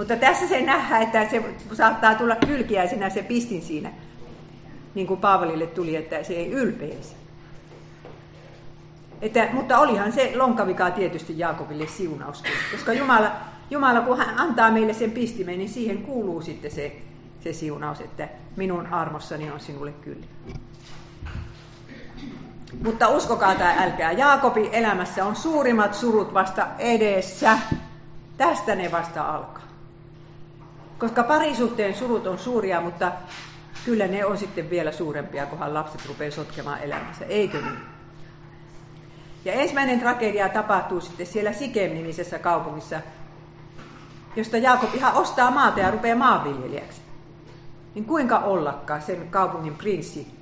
Mutta 0.00 0.16
tässä 0.16 0.48
se 0.48 0.60
nähdään, 0.60 1.02
että 1.02 1.28
se 1.28 1.42
saattaa 1.72 2.14
tulla 2.14 2.36
kylkiäisenä 2.36 3.10
se 3.10 3.22
pistin 3.22 3.62
siinä, 3.62 3.90
niin 4.94 5.06
kuin 5.06 5.20
Paavalille 5.20 5.66
tuli, 5.66 5.96
että 5.96 6.22
se 6.22 6.32
ei 6.32 6.50
ylpeisi. 6.52 7.16
Että, 9.22 9.48
mutta 9.52 9.78
olihan 9.78 10.12
se 10.12 10.32
lonkavika 10.36 10.90
tietysti 10.90 11.38
Jaakobille 11.38 11.86
siunauskin, 11.86 12.52
koska 12.72 12.92
Jumala, 12.92 13.32
Jumala 13.70 14.00
kun 14.00 14.18
hän 14.18 14.38
antaa 14.38 14.70
meille 14.70 14.94
sen 14.94 15.10
pistimen, 15.10 15.58
niin 15.58 15.70
siihen 15.70 15.98
kuuluu 15.98 16.42
sitten 16.42 16.70
se, 16.70 16.96
se 17.44 17.52
siunaus, 17.52 18.00
että 18.00 18.28
minun 18.56 18.86
armossani 18.86 19.50
on 19.50 19.60
sinulle 19.60 19.92
kyllä. 19.92 20.26
Mutta 22.84 23.08
uskokaa 23.08 23.54
tai 23.54 23.74
älkää, 23.78 24.12
Jaakobin 24.12 24.68
elämässä 24.72 25.24
on 25.24 25.36
suurimmat 25.36 25.94
surut 25.94 26.34
vasta 26.34 26.66
edessä. 26.78 27.58
Tästä 28.36 28.74
ne 28.74 28.92
vasta 28.92 29.22
alkaa. 29.22 29.69
Koska 31.00 31.22
parisuhteen 31.22 31.94
surut 31.94 32.26
on 32.26 32.38
suuria, 32.38 32.80
mutta 32.80 33.12
kyllä 33.84 34.06
ne 34.06 34.24
on 34.24 34.38
sitten 34.38 34.70
vielä 34.70 34.92
suurempia, 34.92 35.46
kunhan 35.46 35.74
lapset 35.74 36.06
rupeaa 36.08 36.30
sotkemaan 36.30 36.80
elämässä. 36.80 37.24
Eikö 37.24 37.60
niin? 37.60 37.78
Ja 39.44 39.52
ensimmäinen 39.52 40.00
tragedia 40.00 40.48
tapahtuu 40.48 41.00
sitten 41.00 41.26
siellä 41.26 41.52
Sikem-nimisessä 41.52 42.38
kaupungissa, 42.38 43.00
josta 44.36 44.56
Jaakob 44.56 44.94
ihan 44.94 45.14
ostaa 45.14 45.50
maata 45.50 45.80
ja 45.80 45.90
rupeaa 45.90 46.16
maanviljelijäksi. 46.18 47.00
Niin 47.94 48.04
kuinka 48.04 48.38
ollakaan 48.38 49.02
sen 49.02 49.28
kaupungin 49.30 49.74
prinssi 49.74 50.34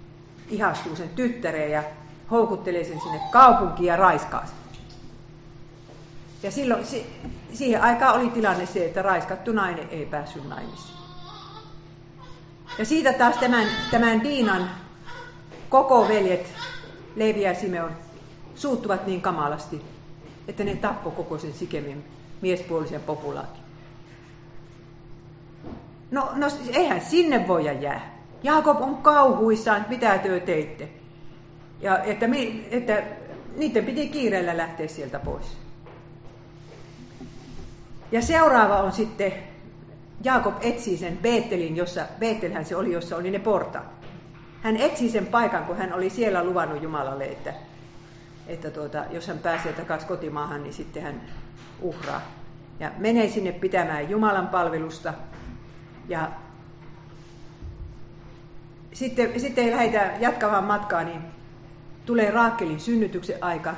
ihastuu 0.48 0.96
sen 0.96 1.08
tyttäreen 1.08 1.70
ja 1.70 1.82
houkuttelee 2.30 2.84
sen 2.84 3.00
sinne 3.00 3.20
kaupunkiin 3.30 3.86
ja 3.86 3.96
raiskaa 3.96 4.46
sen. 4.46 4.67
Ja 6.42 6.50
silloin, 6.50 6.86
siihen 7.52 7.82
aikaan 7.82 8.20
oli 8.20 8.30
tilanne 8.30 8.66
se, 8.66 8.84
että 8.84 9.02
raiskattu 9.02 9.52
nainen 9.52 9.88
ei 9.90 10.06
päässyt 10.06 10.48
naimisiin. 10.48 10.98
Ja 12.78 12.84
siitä 12.84 13.12
taas 13.12 13.36
tämän, 13.36 13.66
tämän 13.90 14.22
Diinan 14.24 14.70
koko 15.68 16.08
veljet, 16.08 16.52
Levi 17.16 17.42
ja 17.42 17.54
Simeon, 17.54 17.90
suuttuvat 18.54 19.06
niin 19.06 19.20
kamalasti, 19.20 19.82
että 20.48 20.64
ne 20.64 20.76
tappoi 20.76 21.12
koko 21.12 21.38
sen 21.38 21.52
Sikemin 21.52 22.04
miespuolisen 22.40 23.00
populaation. 23.00 23.68
No, 26.10 26.30
no 26.34 26.46
eihän 26.72 27.00
sinne 27.00 27.48
voida 27.48 27.72
jää. 27.72 28.18
Jaakob 28.42 28.80
on 28.80 28.96
kauhuissaan, 28.96 29.76
että 29.76 29.90
mitä 29.90 30.18
työ 30.18 30.40
teitte. 30.40 30.88
Ja 31.80 32.02
että, 32.02 32.26
että 32.70 33.02
niiden 33.56 33.84
piti 33.84 34.08
kiireellä 34.08 34.56
lähteä 34.56 34.88
sieltä 34.88 35.18
pois. 35.18 35.67
Ja 38.12 38.22
seuraava 38.22 38.78
on 38.78 38.92
sitten, 38.92 39.32
Jaakob 40.24 40.54
etsii 40.60 40.96
sen 40.96 41.18
Beettelin, 41.18 41.76
jossa, 41.76 42.06
Beettelhän 42.18 42.64
se 42.64 42.76
oli, 42.76 42.92
jossa 42.92 43.16
oli 43.16 43.30
ne 43.30 43.38
portaat. 43.38 43.98
Hän 44.62 44.76
etsii 44.76 45.10
sen 45.10 45.26
paikan, 45.26 45.64
kun 45.64 45.76
hän 45.76 45.92
oli 45.92 46.10
siellä 46.10 46.44
luvannut 46.44 46.82
Jumalalle, 46.82 47.24
että, 47.24 47.54
että 48.46 48.70
tuota, 48.70 49.04
jos 49.10 49.28
hän 49.28 49.38
pääsee 49.38 49.72
takaisin 49.72 50.08
kotimaahan, 50.08 50.62
niin 50.62 50.72
sitten 50.72 51.02
hän 51.02 51.20
uhraa. 51.80 52.20
Ja 52.80 52.90
menee 52.98 53.28
sinne 53.28 53.52
pitämään 53.52 54.10
Jumalan 54.10 54.48
palvelusta. 54.48 55.14
Ja 56.08 56.30
sitten, 58.92 59.40
sitten 59.40 59.64
ei 59.64 59.70
lähdetä 59.70 60.10
jatkamaan 60.20 60.64
matkaa, 60.64 61.04
niin 61.04 61.20
tulee 62.06 62.30
Raakelin 62.30 62.80
synnytyksen 62.80 63.44
aika. 63.44 63.74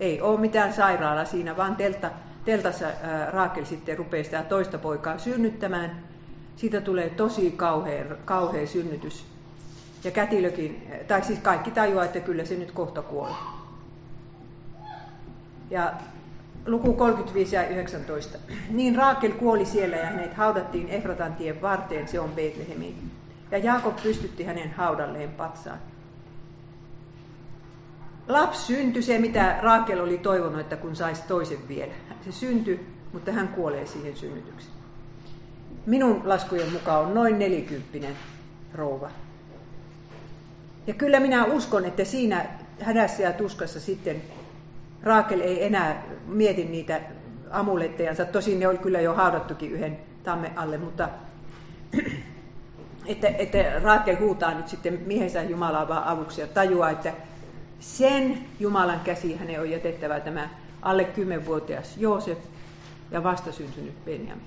Ei 0.00 0.20
ole 0.20 0.40
mitään 0.40 0.72
sairaala 0.72 1.24
siinä, 1.24 1.56
vaan 1.56 1.76
teltta, 1.76 2.10
teltassa 2.44 2.86
ää, 2.86 3.30
Raakel 3.30 3.64
sitten 3.64 3.98
rupeaa 3.98 4.24
sitä 4.24 4.42
toista 4.42 4.78
poikaa 4.78 5.18
synnyttämään. 5.18 6.02
Siitä 6.56 6.80
tulee 6.80 7.10
tosi 7.10 7.50
kauhea, 7.50 8.04
kauhea 8.24 8.66
synnytys. 8.66 9.26
Ja 10.04 10.10
kätilökin, 10.10 10.88
tai 11.08 11.22
siis 11.22 11.38
kaikki 11.38 11.70
tajuaa, 11.70 12.04
että 12.04 12.20
kyllä 12.20 12.44
se 12.44 12.54
nyt 12.54 12.72
kohta 12.72 13.02
kuolee. 13.02 13.34
Ja 15.70 15.92
luku 16.66 16.92
35 16.92 17.56
ja 17.56 17.68
19. 17.68 18.38
Niin 18.70 18.96
Raakel 18.96 19.32
kuoli 19.32 19.64
siellä 19.64 19.96
ja 19.96 20.06
hänet 20.06 20.34
haudattiin 20.34 20.88
Efratan 20.88 21.34
tien 21.34 21.62
varteen, 21.62 22.08
se 22.08 22.20
on 22.20 22.30
Betlehemiin. 22.30 23.10
Ja 23.50 23.58
Jaakob 23.58 23.96
pystytti 24.02 24.44
hänen 24.44 24.72
haudalleen 24.72 25.30
patsaan. 25.30 25.78
Lapsi 28.28 28.66
syntyi 28.66 29.02
se, 29.02 29.18
mitä 29.18 29.58
Raakel 29.62 30.00
oli 30.00 30.18
toivonut, 30.18 30.60
että 30.60 30.76
kun 30.76 30.96
saisi 30.96 31.22
toisen 31.28 31.68
vielä. 31.68 31.92
Se 32.24 32.32
syntyi, 32.32 32.86
mutta 33.12 33.32
hän 33.32 33.48
kuolee 33.48 33.86
siihen 33.86 34.16
synnytykseen. 34.16 34.74
Minun 35.86 36.20
laskujen 36.24 36.72
mukaan 36.72 37.06
on 37.06 37.14
noin 37.14 37.38
nelikymppinen 37.38 38.14
rouva. 38.74 39.10
Ja 40.86 40.94
kyllä 40.94 41.20
minä 41.20 41.44
uskon, 41.44 41.84
että 41.84 42.04
siinä 42.04 42.46
hädässä 42.80 43.22
ja 43.22 43.32
tuskassa 43.32 43.80
sitten 43.80 44.22
Raakel 45.02 45.40
ei 45.40 45.64
enää 45.64 46.02
mieti 46.26 46.64
niitä 46.64 47.00
amulettejansa. 47.50 48.24
Tosin 48.24 48.60
ne 48.60 48.68
oli 48.68 48.78
kyllä 48.78 49.00
jo 49.00 49.14
haudattukin 49.14 49.72
yhden 49.72 49.98
tamme 50.24 50.52
alle, 50.56 50.78
mutta 50.78 51.08
että, 53.06 53.28
että 53.28 53.80
Raakel 53.82 54.16
huutaa 54.18 54.54
nyt 54.54 54.68
sitten 54.68 55.00
miehensä 55.06 55.42
Jumalaa 55.42 55.88
vaan 55.88 56.04
avuksi 56.04 56.40
ja 56.40 56.46
tajuaa, 56.46 56.90
että 56.90 57.12
sen 57.80 58.38
Jumalan 58.60 59.00
käsi 59.00 59.36
hänen 59.36 59.60
on 59.60 59.70
jätettävä 59.70 60.20
tämä 60.20 60.48
alle 60.82 61.04
kymmenvuotias 61.04 61.96
Joosef 61.96 62.38
ja 63.10 63.22
vastasyntynyt 63.22 64.04
Benjamin. 64.04 64.46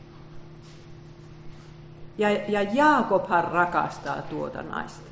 Ja, 2.17 2.29
ja 2.29 2.61
Jaakobhan 2.61 3.43
rakastaa 3.43 4.21
tuota 4.21 4.63
naista. 4.63 5.11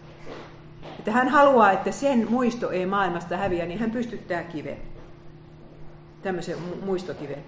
Että 1.00 1.12
hän 1.12 1.30
haluaa, 1.30 1.72
että 1.72 1.92
sen 1.92 2.28
muisto 2.30 2.70
ei 2.70 2.86
maailmasta 2.86 3.38
häviä, 3.38 3.66
niin 3.66 3.80
hän 3.80 3.92
pystyttää 3.92 4.44
kiven. 4.44 4.78
Tämmöisen 6.22 6.58
muistokiven. 6.86 7.44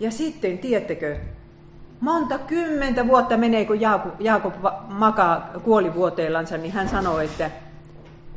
Ja 0.00 0.10
sitten, 0.10 0.58
tiettekö, 0.58 1.16
monta 2.00 2.38
kymmentä 2.38 3.06
vuotta 3.06 3.36
menee, 3.36 3.64
kun 3.64 3.80
Jaakob, 3.80 4.20
Jaakob 4.20 4.54
makaa 4.88 5.50
kuolivuoteellansa, 5.64 6.56
niin 6.56 6.72
hän 6.72 6.88
sanoo, 6.88 7.20
että 7.20 7.50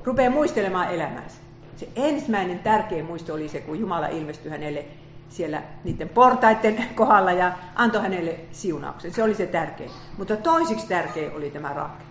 rupeaa 0.03 0.31
muistelemaan 0.31 0.89
elämäänsä. 0.89 1.46
Se 1.77 1.89
ensimmäinen 1.95 2.59
tärkein 2.59 3.05
muisto 3.05 3.33
oli 3.33 3.49
se, 3.49 3.61
kun 3.61 3.79
Jumala 3.79 4.07
ilmestyi 4.07 4.51
hänelle 4.51 4.85
siellä 5.29 5.63
niiden 5.83 6.09
portaiden 6.09 6.85
kohdalla 6.95 7.31
ja 7.31 7.51
antoi 7.75 8.01
hänelle 8.01 8.39
siunauksen. 8.51 9.13
Se 9.13 9.23
oli 9.23 9.35
se 9.35 9.45
tärkein. 9.45 9.91
Mutta 10.17 10.37
toisiksi 10.37 10.87
tärkein 10.87 11.31
oli 11.31 11.49
tämä 11.49 11.73
Raakel. 11.73 12.05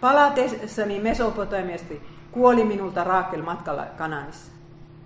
Palatessani 0.00 1.00
Mesopotamiasta 1.00 1.94
kuoli 2.32 2.64
minulta 2.64 3.04
Raakel 3.04 3.42
matkalla 3.42 3.84
Kananissa. 3.84 4.52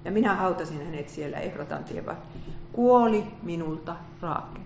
Ja 0.04 0.12
minä 0.12 0.34
hautasin 0.34 0.84
hänet 0.86 1.08
siellä 1.08 1.38
Efratan 1.38 1.84
tievä. 1.84 2.16
Kuoli 2.72 3.24
minulta 3.42 3.96
Raakel. 4.22 4.62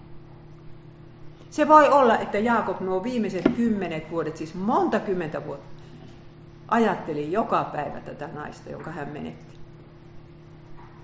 Se 1.50 1.68
voi 1.68 1.88
olla, 1.88 2.18
että 2.18 2.38
Jaakob 2.38 2.81
nuo 2.81 3.03
viimeiset 3.03 3.44
kymmenet 3.57 4.11
vuodet, 4.11 4.37
siis 4.37 4.55
monta 4.55 5.00
kymmentä 5.00 5.46
vuotta, 5.46 5.80
ajatteli 6.70 7.33
joka 7.33 7.64
päivä 7.64 8.00
tätä 8.00 8.28
naista, 8.35 8.70
jonka 8.70 8.90
hän 8.90 9.09
menetti. 9.09 9.59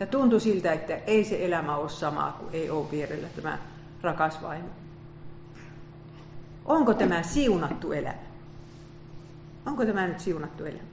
Ja 0.00 0.06
tuntui 0.06 0.40
siltä, 0.40 0.72
että 0.72 0.96
ei 0.96 1.24
se 1.24 1.46
elämä 1.46 1.76
ole 1.76 1.88
samaa 1.88 2.32
kuin 2.32 2.50
ei 2.52 2.70
ole 2.70 2.90
vierellä 2.90 3.28
tämä 3.36 3.58
rakas 4.02 4.42
vaimo. 4.42 4.68
Onko 6.64 6.94
tämä 6.94 7.22
siunattu 7.22 7.92
elämä? 7.92 8.26
Onko 9.66 9.84
tämä 9.86 10.06
nyt 10.06 10.20
siunattu 10.20 10.64
elämä? 10.64 10.88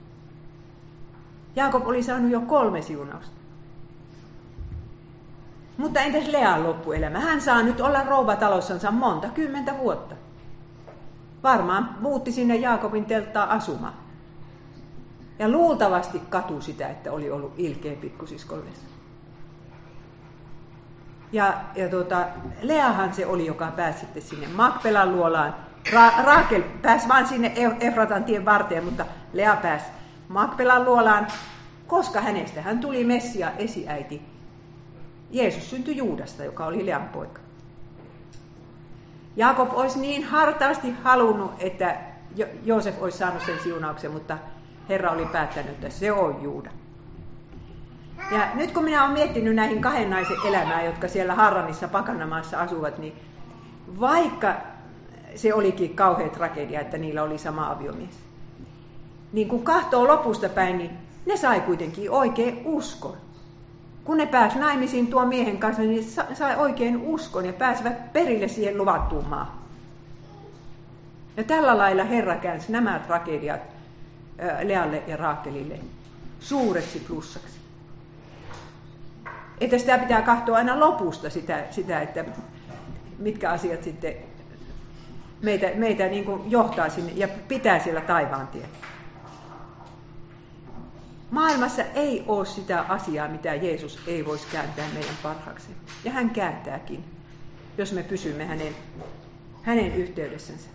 Jaakob 1.56 1.86
oli 1.86 2.02
saanut 2.02 2.30
jo 2.30 2.40
kolme 2.40 2.82
siunausta. 2.82 3.36
Mutta 5.76 6.00
entäs 6.00 6.26
Lean 6.26 6.64
loppuelämä? 6.64 7.20
Hän 7.20 7.40
saa 7.40 7.62
nyt 7.62 7.80
olla 7.80 8.02
rouvatalossansa 8.02 8.90
monta 8.90 9.28
kymmentä 9.28 9.78
vuotta. 9.78 10.14
Varmaan 11.42 11.96
muutti 12.00 12.32
sinne 12.32 12.56
Jaakobin 12.56 13.04
telttaa 13.04 13.52
asumaan. 13.52 14.03
Ja 15.38 15.48
luultavasti 15.48 16.22
katu 16.30 16.60
sitä, 16.60 16.88
että 16.88 17.12
oli 17.12 17.30
ollut 17.30 17.54
ilkeä 17.56 17.96
pikkusiskollensa. 17.96 18.82
Ja, 21.32 21.54
ja 21.74 21.88
tuota, 21.88 22.26
Leahan 22.62 23.14
se 23.14 23.26
oli, 23.26 23.46
joka 23.46 23.66
pääsi 23.76 24.00
sitten 24.00 24.22
sinne 24.22 24.46
Makpelan 24.48 25.12
luolaan. 25.12 25.54
Ra- 25.88 26.24
Raakel 26.24 26.62
pääsi 26.82 27.08
vain 27.08 27.26
sinne 27.26 27.52
Efratan 27.80 28.24
tien 28.24 28.44
varteen, 28.44 28.84
mutta 28.84 29.06
Lea 29.32 29.56
pääsi 29.56 29.86
Makpelan 30.28 30.84
luolaan, 30.84 31.26
koska 31.86 32.20
hänestä 32.20 32.62
hän 32.62 32.78
tuli 32.78 33.04
Messia 33.04 33.50
esiäiti. 33.58 34.22
Jeesus 35.30 35.70
syntyi 35.70 35.96
Juudasta, 35.96 36.44
joka 36.44 36.66
oli 36.66 36.86
Lean 36.86 37.08
poika. 37.08 37.40
Jaakob 39.36 39.70
olisi 39.72 39.98
niin 39.98 40.24
hartaasti 40.24 40.94
halunnut, 41.02 41.52
että 41.58 41.96
Joosef 42.64 43.02
olisi 43.02 43.18
saanut 43.18 43.42
sen 43.46 43.58
siunauksen, 43.62 44.10
mutta 44.12 44.38
Herra 44.88 45.10
oli 45.10 45.26
päättänyt, 45.26 45.72
että 45.72 45.88
se 45.90 46.12
on 46.12 46.42
Juuda. 46.42 46.70
Ja 48.30 48.48
nyt 48.54 48.72
kun 48.72 48.84
minä 48.84 49.02
olen 49.02 49.12
miettinyt 49.12 49.54
näihin 49.54 49.80
kahden 49.80 50.10
naisen 50.10 50.36
elämää, 50.48 50.84
jotka 50.84 51.08
siellä 51.08 51.34
Harranissa 51.34 51.88
Pakanamaassa 51.88 52.60
asuvat, 52.60 52.98
niin 52.98 53.12
vaikka 54.00 54.54
se 55.34 55.54
olikin 55.54 55.96
kauhea 55.96 56.28
tragedia, 56.28 56.80
että 56.80 56.98
niillä 56.98 57.22
oli 57.22 57.38
sama 57.38 57.70
aviomies, 57.70 58.18
niin 59.32 59.48
kun 59.48 59.64
kahtoo 59.64 60.08
lopusta 60.08 60.48
päin, 60.48 60.78
niin 60.78 60.90
ne 61.26 61.36
sai 61.36 61.60
kuitenkin 61.60 62.10
oikein 62.10 62.62
uskon. 62.64 63.16
Kun 64.04 64.16
ne 64.16 64.26
pääsi 64.26 64.58
naimisiin 64.58 65.06
tuon 65.06 65.28
miehen 65.28 65.58
kanssa, 65.58 65.82
niin 65.82 66.04
sai 66.34 66.56
oikein 66.56 66.96
uskon 66.96 67.46
ja 67.46 67.52
pääsivät 67.52 68.12
perille 68.12 68.48
siihen 68.48 68.78
luvattuun 68.78 69.24
maahan. 69.28 69.58
Ja 71.36 71.44
tällä 71.44 71.78
lailla 71.78 72.04
Herra 72.04 72.36
käänsi 72.36 72.72
nämä 72.72 72.98
tragediat 73.06 73.73
Lealle 74.62 75.02
ja 75.06 75.16
Raakelille 75.16 75.78
suureksi 76.40 77.00
plussaksi. 77.08 77.58
Että 79.60 79.78
sitä 79.78 79.98
pitää 79.98 80.22
katsoa 80.22 80.56
aina 80.56 80.80
lopusta 80.80 81.30
sitä, 81.30 81.64
sitä 81.70 82.00
että 82.00 82.24
mitkä 83.18 83.50
asiat 83.50 83.82
sitten 83.82 84.14
meitä, 85.42 85.66
meitä 85.74 86.06
niin 86.06 86.24
kuin 86.24 86.50
johtaa 86.50 86.88
sinne 86.88 87.12
ja 87.12 87.28
pitää 87.28 87.78
siellä 87.78 88.00
taivaan 88.00 88.48
tiellä. 88.48 88.68
Maailmassa 91.30 91.82
ei 91.82 92.24
ole 92.26 92.46
sitä 92.46 92.80
asiaa, 92.80 93.28
mitä 93.28 93.54
Jeesus 93.54 94.00
ei 94.06 94.26
voisi 94.26 94.46
kääntää 94.52 94.88
meidän 94.94 95.14
parhaaksi. 95.22 95.68
Ja 96.04 96.10
hän 96.12 96.30
kääntääkin, 96.30 97.04
jos 97.78 97.92
me 97.92 98.02
pysymme 98.02 98.44
hänen, 98.44 98.74
hänen 99.62 99.94
yhteydessänsä. 99.94 100.68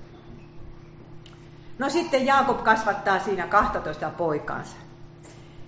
No 1.80 1.90
sitten 1.90 2.26
Jaakob 2.26 2.64
kasvattaa 2.64 3.20
siinä 3.20 3.48
12 3.48 4.10
poikaansa. 4.10 4.76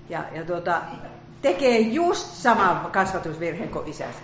Ja, 0.10 0.24
ja 0.32 0.46
tuota, 0.46 0.82
tekee 1.42 1.80
just 1.80 2.28
saman 2.28 2.92
kasvatusvirheen 2.92 3.70
kuin 3.70 3.88
isänsä. 3.88 4.20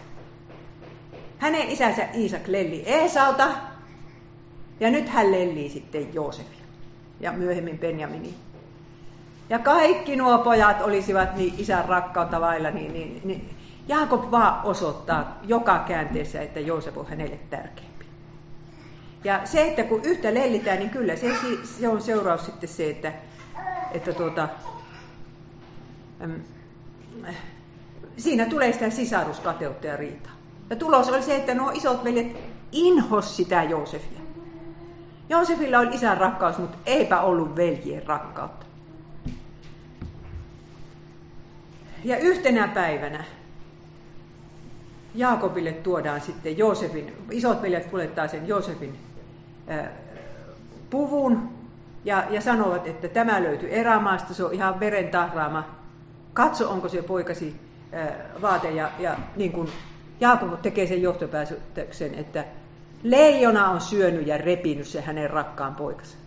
Hänen 1.37 1.69
isänsä 1.69 2.07
Iisak 2.13 2.47
lelli 2.47 2.83
Eesauta, 2.85 3.47
ja 4.79 4.91
nyt 4.91 5.09
hän 5.09 5.31
lellii 5.31 5.69
sitten 5.69 6.13
Joosefia 6.13 6.65
ja 7.19 7.31
myöhemmin 7.31 7.79
Benjamini. 7.79 8.35
Ja 9.49 9.59
kaikki 9.59 10.15
nuo 10.15 10.37
pojat 10.37 10.81
olisivat 10.81 11.35
niin 11.35 11.53
isän 11.57 11.85
rakkautta 11.85 12.41
vailla, 12.41 12.71
niin, 12.71 12.93
niin, 12.93 13.21
niin 13.23 13.49
Jaakob 13.87 14.31
vaan 14.31 14.65
osoittaa 14.65 15.39
joka 15.43 15.79
käänteessä, 15.79 16.41
että 16.41 16.59
Joosef 16.59 16.97
on 16.97 17.07
hänelle 17.07 17.39
tärkeämpi. 17.49 17.96
Ja 19.23 19.41
se, 19.45 19.67
että 19.67 19.83
kun 19.83 20.01
yhtä 20.03 20.33
lellitään, 20.33 20.79
niin 20.79 20.89
kyllä 20.89 21.15
se, 21.15 21.31
se 21.63 21.87
on 21.87 22.01
seuraus 22.01 22.45
sitten 22.45 22.69
se, 22.69 22.89
että, 22.89 23.13
että 23.91 24.13
tuota, 24.13 24.49
äm, 26.21 26.41
siinä 28.17 28.45
tulee 28.45 28.73
sitä 28.73 28.89
sisaruskateutta 28.89 29.87
ja 29.87 29.97
riitaa. 29.97 30.31
Ja 30.69 30.75
tulos 30.75 31.09
oli 31.09 31.21
se, 31.21 31.35
että 31.35 31.55
nuo 31.55 31.71
isot 31.71 32.03
veljet 32.03 32.37
inhos 32.71 33.37
sitä 33.37 33.63
Joosefia. 33.63 34.19
Joosefilla 35.29 35.79
oli 35.79 35.95
isän 35.95 36.17
rakkaus, 36.17 36.57
mutta 36.57 36.77
eipä 36.85 37.21
ollut 37.21 37.55
veljien 37.55 38.07
rakkautta. 38.07 38.65
Ja 42.03 42.17
yhtenä 42.17 42.67
päivänä 42.67 43.23
Jaakobille 45.17 45.71
tuodaan 45.71 46.21
sitten 46.21 46.57
Joosefin, 46.57 47.13
isot 47.31 47.61
veljet 47.61 47.85
kuljettaa 47.85 48.27
sen 48.27 48.47
Joosefin 48.47 48.97
puvun 50.89 51.49
ja, 52.05 52.23
ja 52.29 52.41
sanovat, 52.41 52.87
että 52.87 53.07
tämä 53.07 53.43
löytyy 53.43 53.69
erämaasta, 53.69 54.33
se 54.33 54.43
on 54.43 54.53
ihan 54.53 54.79
veren 54.79 55.09
tahraama. 55.09 55.77
Katso, 56.33 56.69
onko 56.69 56.89
se 56.89 57.01
poikasi 57.01 57.55
vaate. 58.41 58.71
Ja, 58.71 58.91
ja 58.99 59.17
niin 59.35 59.51
kuin 59.51 59.69
Jaakob 60.19 60.61
tekee 60.61 60.87
sen 60.87 61.01
johtopäätöksen, 61.01 62.15
että 62.15 62.45
leijona 63.03 63.69
on 63.69 63.81
syönyt 63.81 64.27
ja 64.27 64.37
repinyt 64.37 64.87
se 64.87 65.01
hänen 65.01 65.29
rakkaan 65.29 65.75
poikansa. 65.75 66.17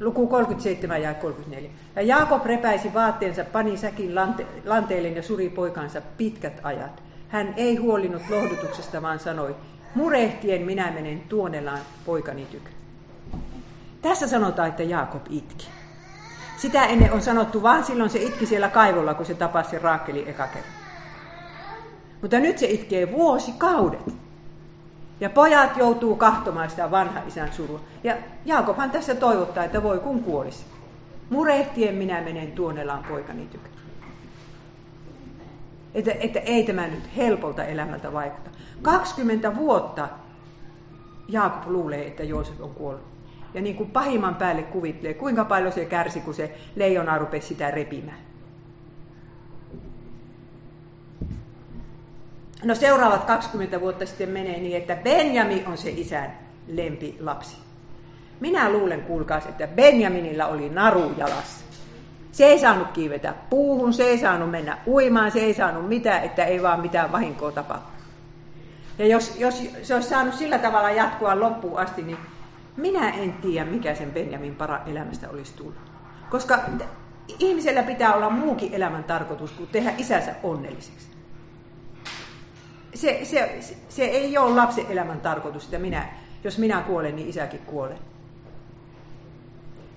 Luku 0.00 0.26
37 0.26 1.02
ja 1.02 1.14
34. 1.14 1.70
Ja 1.96 2.02
Jaakob 2.02 2.46
repäisi 2.46 2.94
vaatteensa, 2.94 3.44
pani 3.44 3.76
säkin 3.76 4.14
lante, 4.14 4.46
lanteille 4.64 5.08
ja 5.08 5.22
suri 5.22 5.48
poikansa 5.48 6.00
pitkät 6.16 6.60
ajat. 6.62 7.02
Hän 7.28 7.54
ei 7.56 7.76
huolinut 7.76 8.22
lohdutuksesta, 8.30 9.02
vaan 9.02 9.18
sanoi, 9.18 9.56
murehtien 9.94 10.62
minä 10.62 10.90
menen 10.90 11.20
tuonelaan 11.20 11.80
poikani 12.06 12.46
tykö. 12.46 12.70
Tässä 14.02 14.28
sanotaan, 14.28 14.68
että 14.68 14.82
Jaakob 14.82 15.26
itki. 15.30 15.66
Sitä 16.56 16.84
ennen 16.84 17.12
on 17.12 17.22
sanottu, 17.22 17.62
vaan 17.62 17.84
silloin 17.84 18.10
se 18.10 18.18
itki 18.18 18.46
siellä 18.46 18.68
kaivolla, 18.68 19.14
kun 19.14 19.26
se 19.26 19.34
tapasi 19.34 19.78
Raakeli 19.78 20.28
eka 20.28 20.46
kerran. 20.46 20.72
Mutta 22.22 22.38
nyt 22.38 22.58
se 22.58 22.66
itkee 22.66 23.12
vuosikaudet. 23.12 24.23
Ja 25.24 25.30
pojat 25.30 25.76
joutuu 25.76 26.16
kahtomaan 26.16 26.70
sitä 26.70 26.90
vanha 26.90 27.20
isän 27.26 27.52
surua. 27.52 27.80
Ja 28.04 28.16
Jaakobhan 28.44 28.90
tässä 28.90 29.14
toivottaa, 29.14 29.64
että 29.64 29.82
voi 29.82 29.98
kun 29.98 30.22
kuolisi. 30.24 30.64
Murehtien 31.30 31.94
minä 31.94 32.20
menen 32.20 32.52
tuonelaan 32.52 33.04
poikani 33.08 33.46
tykö. 33.46 33.68
että, 35.94 36.12
että 36.20 36.38
ei 36.38 36.64
tämä 36.64 36.86
nyt 36.86 37.16
helpolta 37.16 37.64
elämältä 37.64 38.12
vaikuta. 38.12 38.50
20 38.82 39.56
vuotta 39.56 40.08
Jaakob 41.28 41.66
luulee, 41.66 42.06
että 42.06 42.22
Joosef 42.22 42.60
on 42.60 42.74
kuollut. 42.74 43.06
Ja 43.54 43.60
niin 43.60 43.76
kuin 43.76 43.90
pahimman 43.90 44.34
päälle 44.34 44.62
kuvittelee, 44.62 45.14
kuinka 45.14 45.44
paljon 45.44 45.72
se 45.72 45.84
kärsi, 45.84 46.20
kun 46.20 46.34
se 46.34 46.58
leijona 46.76 47.18
rupesi 47.18 47.46
sitä 47.46 47.70
repimään. 47.70 48.18
No 52.64 52.74
seuraavat 52.74 53.24
20 53.24 53.80
vuotta 53.80 54.06
sitten 54.06 54.28
menee 54.28 54.60
niin, 54.60 54.76
että 54.76 54.96
Benjami 54.96 55.64
on 55.66 55.78
se 55.78 55.90
isän 55.90 56.38
lempilapsi. 56.68 57.56
Minä 58.40 58.70
luulen, 58.70 59.02
kuulkaas, 59.02 59.46
että 59.46 59.66
Benjaminilla 59.66 60.46
oli 60.46 60.68
naru 60.68 61.12
jalassa. 61.16 61.64
Se 62.32 62.44
ei 62.44 62.58
saanut 62.58 62.88
kiivetä 62.88 63.34
puuhun, 63.50 63.92
se 63.92 64.04
ei 64.04 64.18
saanut 64.18 64.50
mennä 64.50 64.78
uimaan, 64.86 65.30
se 65.30 65.38
ei 65.38 65.54
saanut 65.54 65.88
mitään, 65.88 66.24
että 66.24 66.44
ei 66.44 66.62
vaan 66.62 66.80
mitään 66.80 67.12
vahinkoa 67.12 67.52
tapahdu. 67.52 67.84
Ja 68.98 69.06
jos, 69.06 69.36
jos 69.38 69.62
se 69.82 69.94
olisi 69.94 70.08
saanut 70.08 70.34
sillä 70.34 70.58
tavalla 70.58 70.90
jatkua 70.90 71.40
loppuun 71.40 71.78
asti, 71.78 72.02
niin 72.02 72.18
minä 72.76 73.10
en 73.10 73.32
tiedä, 73.32 73.70
mikä 73.70 73.94
sen 73.94 74.12
Benjamin 74.12 74.54
para 74.54 74.80
elämästä 74.86 75.30
olisi 75.30 75.54
tullut. 75.56 75.92
Koska 76.30 76.58
ihmisellä 77.38 77.82
pitää 77.82 78.14
olla 78.14 78.30
muukin 78.30 78.74
elämän 78.74 79.04
tarkoitus 79.04 79.50
kuin 79.50 79.68
tehdä 79.72 79.92
isänsä 79.98 80.34
onnelliseksi. 80.42 81.14
Se, 82.94 83.20
se, 83.24 83.60
se 83.88 84.04
ei 84.04 84.38
ole 84.38 84.54
lapsen 84.54 84.86
elämän 84.88 85.20
tarkoitus, 85.20 85.64
että 85.64 85.78
minä, 85.78 86.08
jos 86.44 86.58
minä 86.58 86.82
kuolen, 86.82 87.16
niin 87.16 87.28
isäkin 87.28 87.60
kuolee. 87.60 87.98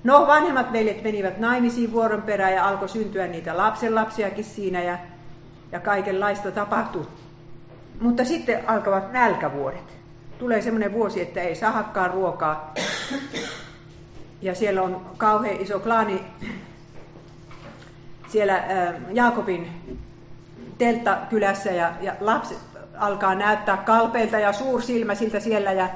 No, 0.03 0.27
vanhemmat 0.27 0.73
veljet 0.73 1.03
menivät 1.03 1.37
naimisiin 1.37 1.91
vuoron 1.91 2.21
perään 2.21 2.53
ja 2.53 2.67
alkoi 2.67 2.89
syntyä 2.89 3.27
niitä 3.27 3.57
lapsenlapsiakin 3.57 4.43
siinä 4.43 4.83
ja, 4.83 4.97
ja 5.71 5.79
kaikenlaista 5.79 6.51
tapahtui. 6.51 7.07
Mutta 8.01 8.25
sitten 8.25 8.69
alkavat 8.69 9.11
nälkävuodet. 9.11 9.97
Tulee 10.39 10.61
semmoinen 10.61 10.93
vuosi, 10.93 11.21
että 11.21 11.41
ei 11.41 11.55
sahakaan 11.55 12.11
ruokaa. 12.11 12.73
Ja 14.41 14.55
siellä 14.55 14.81
on 14.81 15.05
kauhean 15.17 15.61
iso 15.61 15.79
klaani 15.79 16.21
siellä 18.27 18.63
Jaakobin 19.13 19.71
telttakylässä 20.77 21.71
ja, 21.71 21.93
ja 22.01 22.15
lapset 22.19 22.66
alkaa 22.99 23.35
näyttää 23.35 23.77
kalpeilta 23.77 24.39
ja 24.39 24.53
suursilmäisiltä 24.53 25.39
siellä 25.39 25.71
ja 25.71 25.89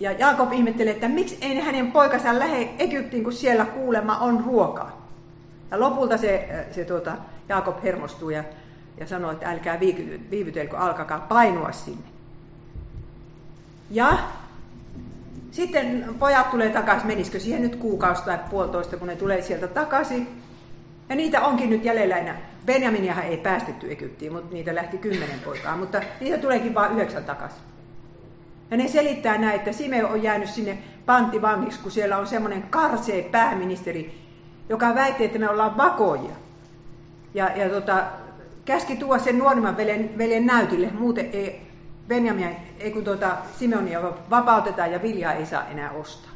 ja 0.00 0.12
Jaakob 0.12 0.52
ihmettelee, 0.52 0.92
että 0.92 1.08
miksi 1.08 1.38
ei 1.40 1.60
hänen 1.60 1.92
poikansa 1.92 2.38
lähde 2.38 2.70
Egyptiin, 2.78 3.24
kun 3.24 3.32
siellä 3.32 3.64
kuulema 3.64 4.18
on 4.18 4.44
ruokaa. 4.44 5.06
Ja 5.70 5.80
lopulta 5.80 6.16
se, 6.16 6.48
se 6.70 6.84
tuota, 6.84 7.12
Jaakob 7.48 7.82
hermostuu 7.82 8.30
ja, 8.30 8.44
ja 8.98 9.06
sanoo, 9.06 9.30
että 9.30 9.50
älkää 9.50 9.80
viivytelkö, 10.30 10.78
alkakaa 10.78 11.20
painua 11.20 11.72
sinne. 11.72 12.04
Ja 13.90 14.18
sitten 15.50 16.14
pojat 16.18 16.50
tulee 16.50 16.70
takaisin, 16.70 17.06
menisikö 17.06 17.40
siihen 17.40 17.62
nyt 17.62 17.76
kuukausi 17.76 18.22
tai 18.22 18.38
puolitoista, 18.50 18.96
kun 18.96 19.08
ne 19.08 19.16
tulee 19.16 19.42
sieltä 19.42 19.68
takaisin. 19.68 20.42
Ja 21.10 21.16
niitä 21.16 21.40
onkin 21.40 21.70
nyt 21.70 21.84
jäljellä 21.84 22.16
enää. 22.16 22.36
Benjaminiahan 22.66 23.24
ei 23.24 23.36
päästetty 23.36 23.92
Egyptiin, 23.92 24.32
mutta 24.32 24.54
niitä 24.54 24.74
lähti 24.74 24.98
kymmenen 24.98 25.40
poikaa, 25.44 25.76
mutta 25.76 26.00
niitä 26.20 26.38
tuleekin 26.38 26.74
vain 26.74 26.92
yhdeksän 26.92 27.24
takaisin. 27.24 27.60
Ja 28.70 28.76
ne 28.76 28.88
selittää 28.88 29.38
näin, 29.38 29.56
että 29.56 29.72
Sime 29.72 30.04
on 30.04 30.22
jäänyt 30.22 30.48
sinne 30.48 30.78
panttivangiksi, 31.06 31.80
kun 31.80 31.90
siellä 31.90 32.18
on 32.18 32.26
semmoinen 32.26 32.62
karsee 32.62 33.22
pääministeri, 33.22 34.14
joka 34.68 34.94
väitti, 34.94 35.24
että 35.24 35.38
me 35.38 35.48
ollaan 35.48 35.76
vakoja. 35.76 36.30
Ja, 37.34 37.50
ja 37.56 37.68
tota, 37.68 38.04
käski 38.64 38.96
tuoda 38.96 39.22
sen 39.22 39.38
nuorimman 39.38 39.76
veljen, 39.76 40.18
veljen 40.18 40.46
näytille, 40.46 40.90
muuten 40.90 41.30
ei, 41.32 41.60
Benjamin, 42.08 42.56
ei 42.78 42.90
kun 42.90 43.04
tuota, 43.04 43.36
Simeonia 43.58 44.02
vapautetaan 44.30 44.92
ja 44.92 45.02
viljaa 45.02 45.32
ei 45.32 45.46
saa 45.46 45.68
enää 45.68 45.90
ostaa. 45.90 46.32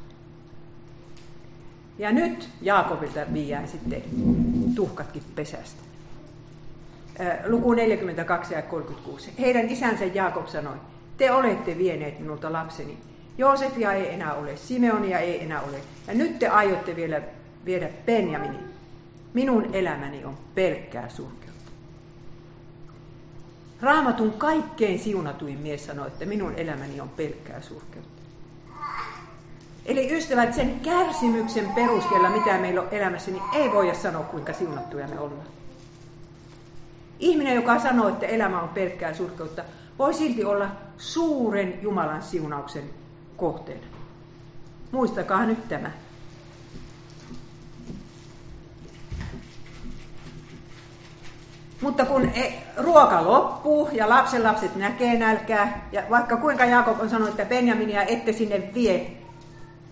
Ja 1.98 2.12
nyt 2.12 2.48
Jaakobilta 2.62 3.20
viiään 3.32 3.68
sitten 3.68 4.02
tuhkatkin 4.74 5.22
pesästä. 5.34 5.82
Luku 7.46 7.72
42 7.74 8.54
ja 8.54 8.62
36. 8.62 9.32
Heidän 9.38 9.68
isänsä 9.68 10.04
Jaakob 10.04 10.46
sanoi, 10.46 10.76
te 11.16 11.32
olette 11.32 11.78
vieneet 11.78 12.20
minulta 12.20 12.52
lapseni. 12.52 12.98
Joosefia 13.38 13.92
ei 13.92 14.14
enää 14.14 14.34
ole, 14.34 14.56
Simeonia 14.56 15.18
ei 15.18 15.42
enää 15.42 15.60
ole. 15.60 15.80
Ja 16.06 16.14
nyt 16.14 16.38
te 16.38 16.48
aiotte 16.48 16.96
vielä 16.96 17.22
viedä 17.64 17.88
Benjaminin. 18.06 18.74
Minun 19.34 19.74
elämäni 19.74 20.24
on 20.24 20.38
pelkkää 20.54 21.08
surkeutta. 21.08 21.70
Raamatun 23.80 24.32
kaikkein 24.32 24.98
siunatuin 24.98 25.58
mies 25.58 25.86
sanoi, 25.86 26.06
että 26.06 26.26
minun 26.26 26.54
elämäni 26.56 27.00
on 27.00 27.08
pelkkää 27.08 27.60
surkeutta. 27.60 28.13
Eli 29.86 30.16
ystävät, 30.16 30.54
sen 30.54 30.80
kärsimyksen 30.80 31.68
perusteella, 31.74 32.30
mitä 32.30 32.58
meillä 32.58 32.80
on 32.80 32.88
elämässä, 32.90 33.30
niin 33.30 33.42
ei 33.52 33.72
voida 33.72 33.94
sanoa, 33.94 34.22
kuinka 34.22 34.52
siunattuja 34.52 35.08
me 35.08 35.20
ollaan. 35.20 35.46
Ihminen, 37.18 37.54
joka 37.54 37.78
sanoo, 37.78 38.08
että 38.08 38.26
elämä 38.26 38.62
on 38.62 38.68
pelkkää 38.68 39.14
surkeutta, 39.14 39.64
voi 39.98 40.14
silti 40.14 40.44
olla 40.44 40.68
suuren 40.98 41.82
Jumalan 41.82 42.22
siunauksen 42.22 42.90
kohteena. 43.36 43.86
Muistakaa 44.92 45.46
nyt 45.46 45.68
tämä. 45.68 45.90
Mutta 51.80 52.04
kun 52.04 52.24
e, 52.24 52.62
ruoka 52.76 53.24
loppuu 53.24 53.88
ja 53.92 54.08
lapset 54.08 54.76
näkee 54.76 55.18
nälkää, 55.18 55.88
ja 55.92 56.02
vaikka 56.10 56.36
kuinka 56.36 56.64
Jaakob 56.64 57.00
on 57.00 57.10
sanonut, 57.10 57.28
että 57.28 57.44
Benjaminia 57.44 58.02
ette 58.02 58.32
sinne 58.32 58.70
vie, 58.74 59.23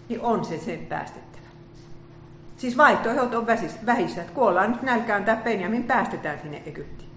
niin 0.09 0.21
on 0.21 0.45
se 0.45 0.59
sen 0.59 0.87
päästettävä. 0.87 1.47
Siis 2.57 2.77
vaihtoehdot 2.77 3.35
on 3.35 3.47
vähissä, 3.87 4.21
että 4.21 4.33
kuollaan 4.33 4.73
nyt 4.73 4.83
nälkään 4.83 5.25
tai 5.25 5.37
Benjamin 5.37 5.85
päästetään 5.85 6.39
sinne 6.43 6.63
Egyptiin. 6.67 7.11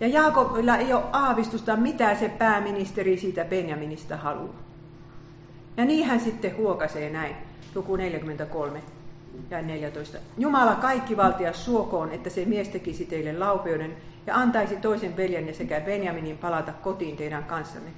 Ja 0.00 0.08
Jaakobilla 0.08 0.76
ei 0.76 0.92
ole 0.92 1.02
aavistusta, 1.12 1.76
mitä 1.76 2.14
se 2.14 2.28
pääministeri 2.28 3.18
siitä 3.18 3.44
Benjaminista 3.44 4.16
haluaa. 4.16 4.62
Ja 5.76 5.84
niin 5.84 6.06
hän 6.06 6.20
sitten 6.20 6.56
huokasee 6.56 7.10
näin, 7.10 7.36
luku 7.74 7.96
43 7.96 8.82
ja 9.50 9.62
14. 9.62 10.18
Jumala 10.38 10.74
kaikki 10.74 11.16
valtia 11.16 11.52
suokoon, 11.52 12.12
että 12.12 12.30
se 12.30 12.44
mies 12.44 12.68
tekisi 12.68 13.06
teille 13.06 13.38
laupeuden 13.38 13.96
ja 14.26 14.34
antaisi 14.34 14.76
toisen 14.76 15.16
veljenne 15.16 15.52
sekä 15.52 15.80
Benjaminin 15.80 16.38
palata 16.38 16.72
kotiin 16.72 17.16
teidän 17.16 17.44
kanssanne. 17.44 17.90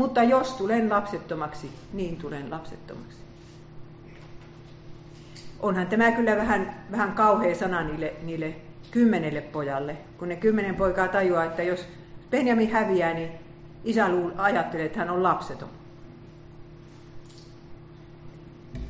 Mutta 0.00 0.22
jos 0.22 0.52
tulen 0.52 0.90
lapsettomaksi, 0.90 1.70
niin 1.92 2.16
tulen 2.16 2.50
lapsettomaksi. 2.50 3.18
Onhan 5.60 5.86
tämä 5.86 6.12
kyllä 6.12 6.36
vähän, 6.36 6.84
vähän 6.90 7.12
kauhea 7.12 7.54
sana 7.54 7.82
niille, 7.82 8.12
niille 8.22 8.54
kymmenelle 8.90 9.40
pojalle, 9.40 9.96
kun 10.18 10.28
ne 10.28 10.36
kymmenen 10.36 10.74
poikaa 10.74 11.08
tajuaa, 11.08 11.44
että 11.44 11.62
jos 11.62 11.86
Benjamin 12.30 12.70
häviää, 12.70 13.14
niin 13.14 13.30
isä 13.84 14.06
ajattelee, 14.36 14.86
että 14.86 14.98
hän 14.98 15.10
on 15.10 15.22
lapseton. 15.22 15.68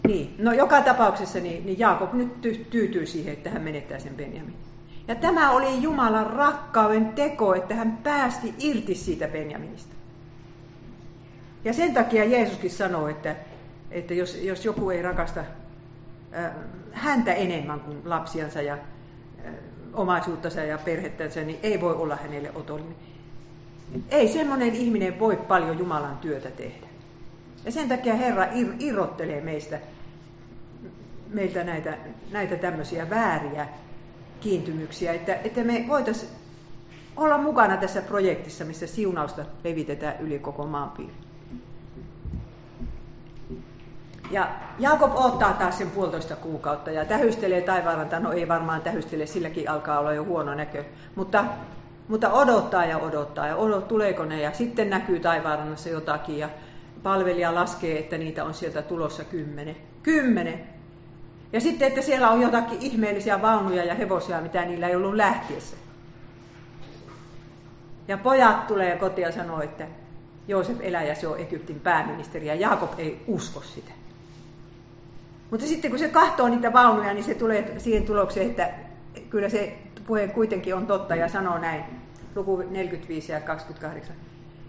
Niin, 0.06 0.34
no 0.38 0.52
joka 0.52 0.82
tapauksessa 0.82 1.38
niin, 1.38 1.66
niin 1.66 1.78
Jaakob 1.78 2.12
nyt 2.12 2.40
tyytyy 2.70 3.06
siihen, 3.06 3.32
että 3.32 3.50
hän 3.50 3.62
menettää 3.62 3.98
sen 3.98 4.14
Benjamin. 4.14 4.56
Ja 5.08 5.14
tämä 5.14 5.50
oli 5.50 5.82
Jumalan 5.82 6.26
rakkauden 6.26 7.08
teko, 7.12 7.54
että 7.54 7.74
hän 7.74 7.98
päästi 8.02 8.54
irti 8.58 8.94
siitä 8.94 9.28
Benjaminista. 9.28 9.99
Ja 11.64 11.72
sen 11.72 11.94
takia 11.94 12.24
Jeesuskin 12.24 12.70
sanoo, 12.70 13.08
että, 13.08 13.36
että 13.90 14.14
jos, 14.14 14.34
jos 14.34 14.64
joku 14.64 14.90
ei 14.90 15.02
rakasta 15.02 15.40
äh, 15.40 16.50
häntä 16.92 17.32
enemmän 17.32 17.80
kuin 17.80 18.02
lapsiansa 18.04 18.62
ja 18.62 18.74
äh, 18.74 19.54
omaisuuttansa 19.94 20.60
ja 20.60 20.78
perhettänsä, 20.78 21.40
niin 21.40 21.58
ei 21.62 21.80
voi 21.80 21.94
olla 21.94 22.16
hänelle 22.16 22.50
otollinen. 22.54 22.96
Ei 24.10 24.28
semmoinen 24.28 24.74
ihminen 24.74 25.18
voi 25.18 25.36
paljon 25.36 25.78
Jumalan 25.78 26.18
työtä 26.18 26.50
tehdä. 26.50 26.86
Ja 27.64 27.72
sen 27.72 27.88
takia 27.88 28.14
Herra 28.14 28.44
ir- 28.44 28.74
irrottelee 28.78 29.40
meistä, 29.40 29.78
meiltä 31.28 31.64
näitä, 31.64 31.98
näitä 32.30 32.56
tämmöisiä 32.56 33.10
vääriä 33.10 33.68
kiintymyksiä, 34.40 35.12
että, 35.12 35.34
että 35.34 35.64
me 35.64 35.84
voitaisiin 35.88 36.32
olla 37.16 37.38
mukana 37.38 37.76
tässä 37.76 38.02
projektissa, 38.02 38.64
missä 38.64 38.86
siunausta 38.86 39.44
levitetään 39.64 40.20
yli 40.20 40.38
koko 40.38 40.66
maanpiiri. 40.66 41.12
Ja 44.30 44.48
Jaakob 44.78 45.12
ottaa 45.14 45.52
taas 45.52 45.78
sen 45.78 45.90
puolitoista 45.90 46.36
kuukautta 46.36 46.90
ja 46.90 47.04
tähystelee 47.04 47.60
taivaanrantaan. 47.60 48.22
No 48.22 48.32
ei 48.32 48.48
varmaan 48.48 48.82
tähystele, 48.82 49.26
silläkin 49.26 49.70
alkaa 49.70 49.98
olla 49.98 50.12
jo 50.12 50.24
huono 50.24 50.54
näkö. 50.54 50.84
Mutta, 51.14 51.44
mutta 52.08 52.32
odottaa 52.32 52.84
ja 52.84 52.98
odottaa 52.98 53.46
ja 53.46 53.56
odot, 53.56 53.88
tuleeko 53.88 54.24
ne 54.24 54.40
ja 54.40 54.52
sitten 54.52 54.90
näkyy 54.90 55.20
taivaanrannassa 55.20 55.88
jotakin 55.88 56.38
ja 56.38 56.48
palvelija 57.02 57.54
laskee, 57.54 57.98
että 57.98 58.18
niitä 58.18 58.44
on 58.44 58.54
sieltä 58.54 58.82
tulossa 58.82 59.24
kymmenen. 59.24 59.76
Kymmenen! 60.02 60.60
Ja 61.52 61.60
sitten, 61.60 61.88
että 61.88 62.02
siellä 62.02 62.30
on 62.30 62.40
jotakin 62.40 62.78
ihmeellisiä 62.80 63.42
vaunuja 63.42 63.84
ja 63.84 63.94
hevosia, 63.94 64.40
mitä 64.40 64.64
niillä 64.64 64.88
ei 64.88 64.96
ollut 64.96 65.14
lähtiessä. 65.14 65.76
Ja 68.08 68.18
pojat 68.18 68.66
tulee 68.66 68.96
kotiin 68.96 69.26
ja 69.26 69.32
sanoo, 69.32 69.60
että 69.60 69.86
Joosef 70.48 70.76
elää 70.80 71.02
ja 71.02 71.14
se 71.14 71.28
on 71.28 71.38
Egyptin 71.38 71.80
pääministeri 71.80 72.46
ja 72.46 72.54
Jaakob 72.54 72.90
ei 72.98 73.24
usko 73.26 73.60
sitä. 73.60 73.99
Mutta 75.50 75.66
sitten 75.66 75.90
kun 75.90 75.98
se 75.98 76.08
katsoo 76.08 76.48
niitä 76.48 76.72
vaunuja, 76.72 77.14
niin 77.14 77.24
se 77.24 77.34
tulee 77.34 77.74
siihen 77.78 78.02
tulokseen, 78.02 78.50
että 78.50 78.70
kyllä 79.30 79.48
se 79.48 79.78
puhe 80.06 80.28
kuitenkin 80.28 80.74
on 80.74 80.86
totta 80.86 81.14
ja 81.14 81.28
sanoo 81.28 81.58
näin, 81.58 81.84
luku 82.34 82.56
45 82.56 83.32
ja 83.32 83.40
28. 83.40 84.16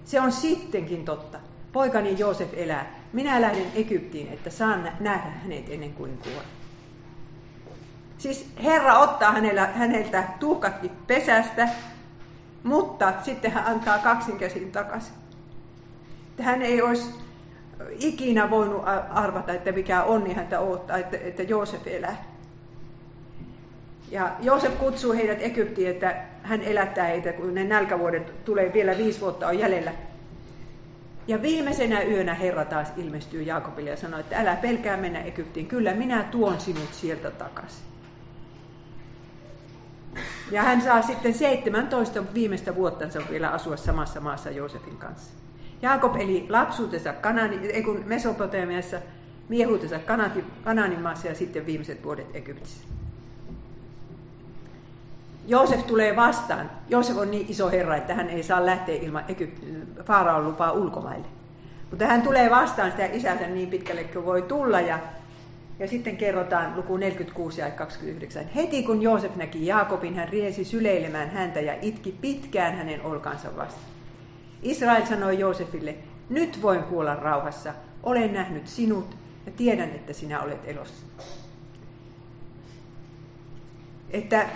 Se 0.06 0.22
on 0.22 0.32
sittenkin 0.32 1.06
totta. 1.06 1.40
Poikani 1.72 2.20
Joosef 2.20 2.50
elää. 2.54 2.96
Minä 3.14 3.42
lähden 3.42 3.66
Egyptiin, 3.76 4.34
että 4.34 4.50
saan 4.50 4.92
nähdä 5.00 5.30
hänet 5.30 5.70
ennen 5.70 5.94
kuin 5.94 6.18
kuolen. 6.18 6.50
Siis 8.18 8.50
Herra 8.64 9.00
ottaa 9.00 9.32
hänellä, 9.32 9.66
häneltä 9.66 10.24
tuhkatkin 10.40 10.92
pesästä, 11.08 11.70
mutta 12.64 13.14
sitten 13.24 13.52
hän 13.52 13.66
antaa 13.66 13.98
kaksinkäsin 13.98 14.72
takaisin. 14.72 15.14
Hän 16.40 16.62
ei 16.62 16.82
olisi 16.82 17.21
ikinä 18.00 18.50
voinut 18.50 18.84
arvata, 19.10 19.54
että 19.54 19.72
mikä 19.72 20.04
onni 20.04 20.34
häntä 20.34 20.60
odottaa, 20.60 20.98
että, 20.98 21.18
että 21.18 21.44
Joosef 21.44 21.88
elää. 21.88 22.24
Ja 24.12 24.32
Joosef 24.40 24.80
kutsuu 24.80 25.14
heidät 25.14 25.42
Egyptiin, 25.42 25.90
että 25.90 26.16
hän 26.44 26.62
elättää 26.62 27.08
heitä, 27.08 27.34
kun 27.34 27.56
ne 27.56 27.64
nälkävuodet 27.64 28.46
tulee 28.46 28.74
vielä 28.74 28.98
viisi 28.98 29.22
vuotta 29.22 29.48
on 29.48 29.60
jäljellä. 29.60 29.94
Ja 31.28 31.42
viimeisenä 31.42 32.02
yönä 32.02 32.34
Herra 32.34 32.66
taas 32.66 32.88
ilmestyy 32.98 33.44
Jaakobille 33.44 33.90
ja 33.90 33.98
sanoo, 33.98 34.20
että 34.20 34.40
älä 34.40 34.56
pelkää 34.56 34.98
mennä 34.98 35.22
Egyptiin, 35.22 35.68
kyllä 35.68 35.94
minä 35.94 36.24
tuon 36.24 36.60
sinut 36.60 36.94
sieltä 36.94 37.32
takaisin. 37.32 37.92
Ja 40.52 40.64
hän 40.64 40.82
saa 40.82 41.02
sitten 41.02 41.34
17 41.34 42.24
viimeistä 42.34 42.76
vuottansa 42.76 43.22
vielä 43.30 43.50
asua 43.50 43.78
samassa 43.78 44.22
maassa 44.22 44.50
Joosefin 44.50 44.98
kanssa. 44.98 45.34
Jaakob 45.82 46.16
eli 46.16 46.46
lapsuutensa 46.50 47.14
Kanani, 47.14 47.68
ei 47.68 47.84
kun 47.84 48.04
Mesopotamiassa, 48.06 48.98
miehuutensa 49.50 50.00
Kanaanin 50.64 51.02
maassa 51.02 51.28
ja 51.28 51.36
sitten 51.36 51.66
viimeiset 51.66 52.04
vuodet 52.04 52.36
Egyptissä. 52.36 52.88
Joosef 55.48 55.86
tulee 55.88 56.16
vastaan. 56.16 56.72
Joosef 56.90 57.18
on 57.18 57.32
niin 57.32 57.46
iso 57.50 57.70
herra, 57.70 57.96
että 57.96 58.14
hän 58.14 58.30
ei 58.30 58.44
saa 58.44 58.66
lähteä 58.66 58.96
ilman 58.96 59.26
Faaraon 60.06 60.46
lupaa 60.46 60.72
ulkomaille. 60.72 61.28
Mutta 61.90 62.06
hän 62.06 62.22
tulee 62.22 62.50
vastaan 62.50 62.92
sitä 62.92 63.06
isänsä 63.06 63.48
niin 63.48 63.70
pitkälle 63.70 64.04
kuin 64.04 64.26
voi 64.26 64.42
tulla 64.42 64.82
ja, 64.82 65.00
ja 65.80 65.88
sitten 65.88 66.18
kerrotaan 66.18 66.76
luku 66.76 66.98
46 66.98 67.62
ja 67.62 67.72
29. 67.72 68.50
Heti 68.56 68.84
kun 68.84 69.02
Joosef 69.02 69.36
näki 69.36 69.66
Jaakobin, 69.66 70.16
hän 70.16 70.30
riesi 70.30 70.64
syleilemään 70.64 71.30
häntä 71.30 71.60
ja 71.60 71.76
itki 71.82 72.18
pitkään 72.22 72.76
hänen 72.76 73.02
olkansa 73.02 73.56
vastaan. 73.56 74.01
Israel 74.62 75.06
sanoi 75.06 75.40
Joosefille, 75.40 75.96
nyt 76.30 76.62
voin 76.62 76.84
kuolla 76.84 77.16
rauhassa, 77.16 77.74
olen 78.04 78.34
nähnyt 78.34 78.68
sinut 78.68 79.18
ja 79.46 79.52
tiedän, 79.52 79.90
että 79.90 80.14
sinä 80.14 80.42
olet 80.42 80.62
elossa. 80.66 81.06
Että 84.10 84.50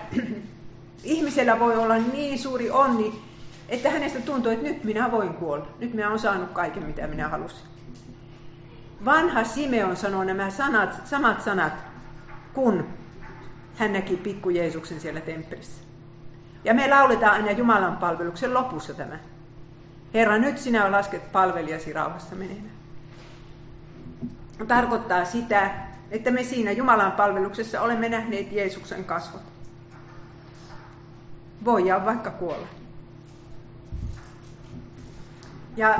ihmisellä 1.03 1.59
voi 1.59 1.75
olla 1.75 1.97
niin 1.97 2.39
suuri 2.39 2.71
onni, 2.71 3.21
että 3.69 3.89
hänestä 3.89 4.19
tuntuu, 4.19 4.51
että 4.51 4.67
nyt 4.67 4.83
minä 4.83 5.11
voin 5.11 5.33
kuolla. 5.33 5.67
Nyt 5.79 5.93
minä 5.93 6.07
olen 6.07 6.19
saanut 6.19 6.51
kaiken, 6.51 6.83
mitä 6.83 7.07
minä 7.07 7.29
halusin. 7.29 7.67
Vanha 9.05 9.43
Simeon 9.43 9.95
sanoo 9.95 10.23
nämä 10.23 10.49
sanat, 10.49 11.07
samat 11.07 11.41
sanat, 11.41 11.73
kun 12.53 12.87
hän 13.75 13.93
näki 13.93 14.17
pikku 14.17 14.49
Jeesuksen 14.49 14.99
siellä 14.99 15.21
temppelissä. 15.21 15.81
Ja 16.63 16.73
me 16.73 16.89
lauletaan 16.89 17.33
aina 17.33 17.51
Jumalan 17.51 17.97
palveluksen 17.97 18.53
lopussa 18.53 18.93
tämä. 18.93 19.19
Herra, 20.15 20.37
nyt 20.37 20.57
sinä 20.57 20.91
lasket 20.91 21.31
palvelijasi 21.31 21.93
rauhassa 21.93 22.35
menemään. 22.35 22.75
Tarkoittaa 24.67 25.25
sitä, 25.25 25.71
että 26.11 26.31
me 26.31 26.43
siinä 26.43 26.71
Jumalan 26.71 27.11
palveluksessa 27.11 27.81
olemme 27.81 28.09
nähneet 28.09 28.51
Jeesuksen 28.51 29.03
kasvot. 29.03 29.41
Voidaan 31.65 32.05
vaikka 32.05 32.31
kuolla. 32.31 32.67
Ja 35.77 35.99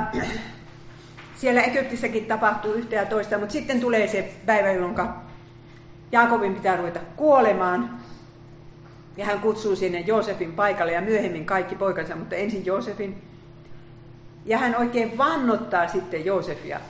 siellä 1.40 1.62
Egyptissäkin 1.62 2.26
tapahtuu 2.26 2.72
yhtä 2.72 2.96
ja 2.96 3.06
toista, 3.06 3.38
mutta 3.38 3.52
sitten 3.52 3.80
tulee 3.80 4.08
se 4.08 4.34
päivä, 4.46 4.72
jolloin 4.72 4.94
Jaakobin 6.12 6.54
pitää 6.54 6.76
ruveta 6.76 7.00
kuolemaan. 7.16 8.00
Ja 9.16 9.24
hän 9.24 9.40
kutsuu 9.40 9.76
sinne 9.76 10.00
Joosefin 10.00 10.52
paikalle 10.52 10.92
ja 10.92 11.00
myöhemmin 11.00 11.46
kaikki 11.46 11.74
poikansa, 11.74 12.16
mutta 12.16 12.36
ensin 12.36 12.66
Joosefin. 12.66 13.35
Ja 14.46 14.58
hän 14.58 14.76
oikein 14.76 15.18
vannottaa 15.18 15.88
sitten 15.88 16.24
Joosefia. 16.24 16.80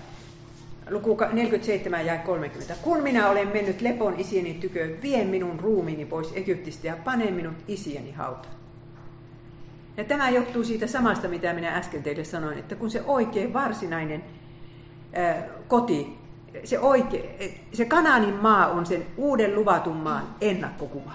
Luku 0.91 1.19
47 1.33 2.07
ja 2.07 2.19
30. 2.19 2.75
Kun 2.83 3.03
minä 3.03 3.29
olen 3.29 3.49
mennyt 3.49 3.81
lepon 3.81 4.15
isieni 4.19 4.55
tykö, 4.55 4.97
vien 5.03 5.29
minun 5.29 5.61
ruumiini 5.61 6.05
pois 6.05 6.33
Egyptistä 6.35 6.87
ja 6.87 6.97
pane 7.05 7.31
minut 7.31 7.55
isieni 7.69 8.13
hautaan. 8.13 8.55
Ja 9.97 10.05
tämä 10.05 10.31
johtuu 10.31 10.65
siitä 10.65 10.87
samasta, 10.87 11.29
mitä 11.29 11.53
minä 11.53 11.77
äsken 11.77 12.03
teille 12.03 12.25
sanoin, 12.25 12.59
että 12.59 12.75
kun 12.75 12.91
se 12.91 13.03
oikein 13.07 13.53
varsinainen 13.53 14.25
ää, 15.13 15.49
koti, 15.69 16.19
se, 16.65 16.79
oike, 16.79 17.35
se 17.73 17.85
Kanaanin 17.85 18.35
maa 18.35 18.67
on 18.67 18.87
sen 18.87 19.07
uuden 19.17 19.55
luvatun 19.55 19.97
maan 19.97 20.35
ennakkokuva. 20.41 21.13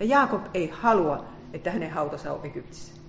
Ja 0.00 0.06
Jaakob 0.06 0.42
ei 0.54 0.70
halua, 0.72 1.24
että 1.52 1.70
hänen 1.70 1.90
hautansa 1.90 2.32
on 2.32 2.40
Egyptissä. 2.44 2.99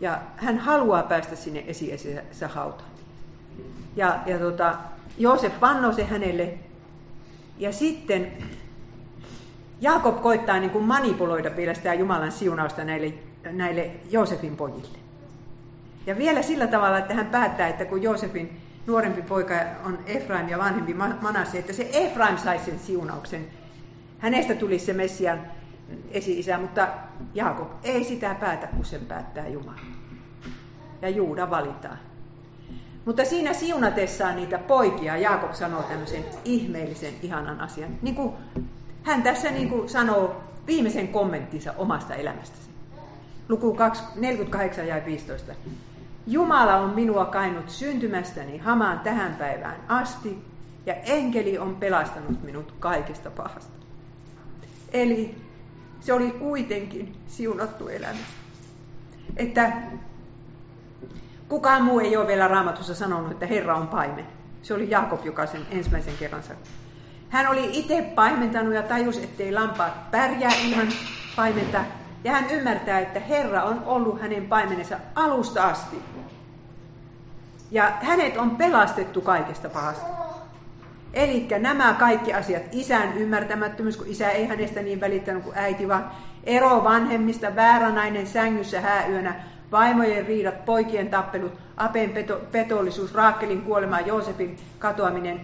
Ja 0.00 0.18
hän 0.36 0.58
haluaa 0.58 1.02
päästä 1.02 1.36
sinne 1.36 1.64
esiesissä 1.66 2.48
hautaan. 2.48 2.90
Ja, 3.96 4.18
ja 4.26 4.38
tota, 4.38 4.74
Joosef 5.18 5.60
vannoo 5.60 5.92
se 5.92 6.04
hänelle. 6.04 6.54
Ja 7.58 7.72
sitten 7.72 8.32
Jaakob 9.80 10.22
koittaa 10.22 10.60
niin 10.60 10.70
kuin 10.70 10.84
manipuloida 10.84 11.56
vielä 11.56 11.74
sitä 11.74 11.94
Jumalan 11.94 12.32
siunausta 12.32 12.84
näille 12.84 13.14
näille 13.44 13.90
Joosefin 14.10 14.56
pojille. 14.56 14.98
Ja 16.06 16.18
vielä 16.18 16.42
sillä 16.42 16.66
tavalla, 16.66 16.98
että 16.98 17.14
hän 17.14 17.26
päättää, 17.26 17.68
että 17.68 17.84
kun 17.84 18.02
Joosefin 18.02 18.60
nuorempi 18.86 19.22
poika 19.22 19.54
on 19.84 19.98
Efraim 20.06 20.48
ja 20.48 20.58
vanhempi 20.58 20.94
Manasse, 20.94 21.58
että 21.58 21.72
se 21.72 21.90
Efraim 21.92 22.38
saisi 22.38 22.64
sen 22.64 22.78
siunauksen. 22.78 23.46
Hänestä 24.18 24.54
tuli 24.54 24.78
se 24.78 24.92
Messian 24.92 25.40
esi-isä, 26.10 26.58
mutta 26.58 26.88
Jaakob 27.34 27.70
ei 27.82 28.04
sitä 28.04 28.34
päätä, 28.34 28.66
kun 28.66 28.84
sen 28.84 29.00
päättää 29.00 29.48
Jumala. 29.48 29.80
Ja 31.02 31.08
Juuda 31.08 31.50
valitaan. 31.50 31.98
Mutta 33.04 33.24
siinä 33.24 33.52
siunatessaan 33.52 34.36
niitä 34.36 34.58
poikia 34.58 35.16
Jaakob 35.16 35.52
sanoo 35.52 35.82
tämmöisen 35.82 36.24
ihmeellisen, 36.44 37.14
ihanan 37.22 37.60
asian. 37.60 37.90
Niin 38.02 38.14
kuin 38.14 38.32
hän 39.02 39.22
tässä 39.22 39.50
niin 39.50 39.68
kuin 39.68 39.88
sanoo 39.88 40.42
viimeisen 40.66 41.08
kommenttinsa 41.08 41.74
omasta 41.78 42.14
elämästäsi 42.14 42.70
luku 43.50 43.76
48 44.16 44.86
ja 44.88 45.06
15. 45.06 45.52
Jumala 46.26 46.76
on 46.76 46.90
minua 46.90 47.24
kainut 47.24 47.70
syntymästäni 47.70 48.58
hamaan 48.58 49.00
tähän 49.00 49.34
päivään 49.34 49.80
asti, 49.88 50.38
ja 50.86 50.94
enkeli 50.94 51.58
on 51.58 51.76
pelastanut 51.76 52.42
minut 52.42 52.74
kaikesta 52.80 53.30
pahasta. 53.30 53.72
Eli 54.92 55.34
se 56.00 56.12
oli 56.12 56.30
kuitenkin 56.30 57.16
siunattu 57.26 57.88
elämä. 57.88 58.18
Että 59.36 59.72
kukaan 61.48 61.84
muu 61.84 62.00
ei 62.00 62.16
ole 62.16 62.26
vielä 62.26 62.48
raamatussa 62.48 62.94
sanonut, 62.94 63.32
että 63.32 63.46
Herra 63.46 63.76
on 63.76 63.88
paimen. 63.88 64.26
Se 64.62 64.74
oli 64.74 64.90
Jaakob, 64.90 65.26
joka 65.26 65.46
sen 65.46 65.66
ensimmäisen 65.70 66.14
kerran 66.18 66.42
sanoi. 66.42 66.62
Hän 67.28 67.48
oli 67.48 67.70
itse 67.72 68.02
paimentanut 68.14 68.74
ja 68.74 68.82
tajusi, 68.82 69.24
ettei 69.24 69.52
lampaat 69.52 70.10
pärjää 70.10 70.52
ilman 70.64 70.88
paimenta, 71.36 71.84
ja 72.24 72.32
hän 72.32 72.50
ymmärtää, 72.50 73.00
että 73.00 73.20
Herra 73.20 73.62
on 73.62 73.82
ollut 73.84 74.20
hänen 74.20 74.46
paimenensa 74.46 74.96
alusta 75.14 75.68
asti. 75.68 76.02
Ja 77.70 77.92
hänet 78.02 78.36
on 78.36 78.56
pelastettu 78.56 79.20
kaikesta 79.20 79.68
pahasta. 79.68 80.19
Eli 81.12 81.48
nämä 81.58 81.94
kaikki 81.98 82.34
asiat, 82.34 82.62
isän 82.72 83.16
ymmärtämättömyys, 83.16 83.96
kun 83.96 84.06
isä 84.06 84.30
ei 84.30 84.46
hänestä 84.46 84.82
niin 84.82 85.00
välittänyt 85.00 85.44
kuin 85.44 85.58
äiti, 85.58 85.88
vaan 85.88 86.10
ero 86.44 86.84
vanhemmista, 86.84 87.56
vääränainen 87.56 88.26
sängyssä 88.26 88.80
hääyönä, 88.80 89.34
vaimojen 89.72 90.26
riidat, 90.26 90.64
poikien 90.64 91.10
tappelut, 91.10 91.52
Apen 91.76 92.10
peto, 92.10 92.40
petollisuus, 92.52 93.14
Raakelin 93.14 93.62
kuolema, 93.62 94.00
Joosefin 94.00 94.56
katoaminen. 94.78 95.40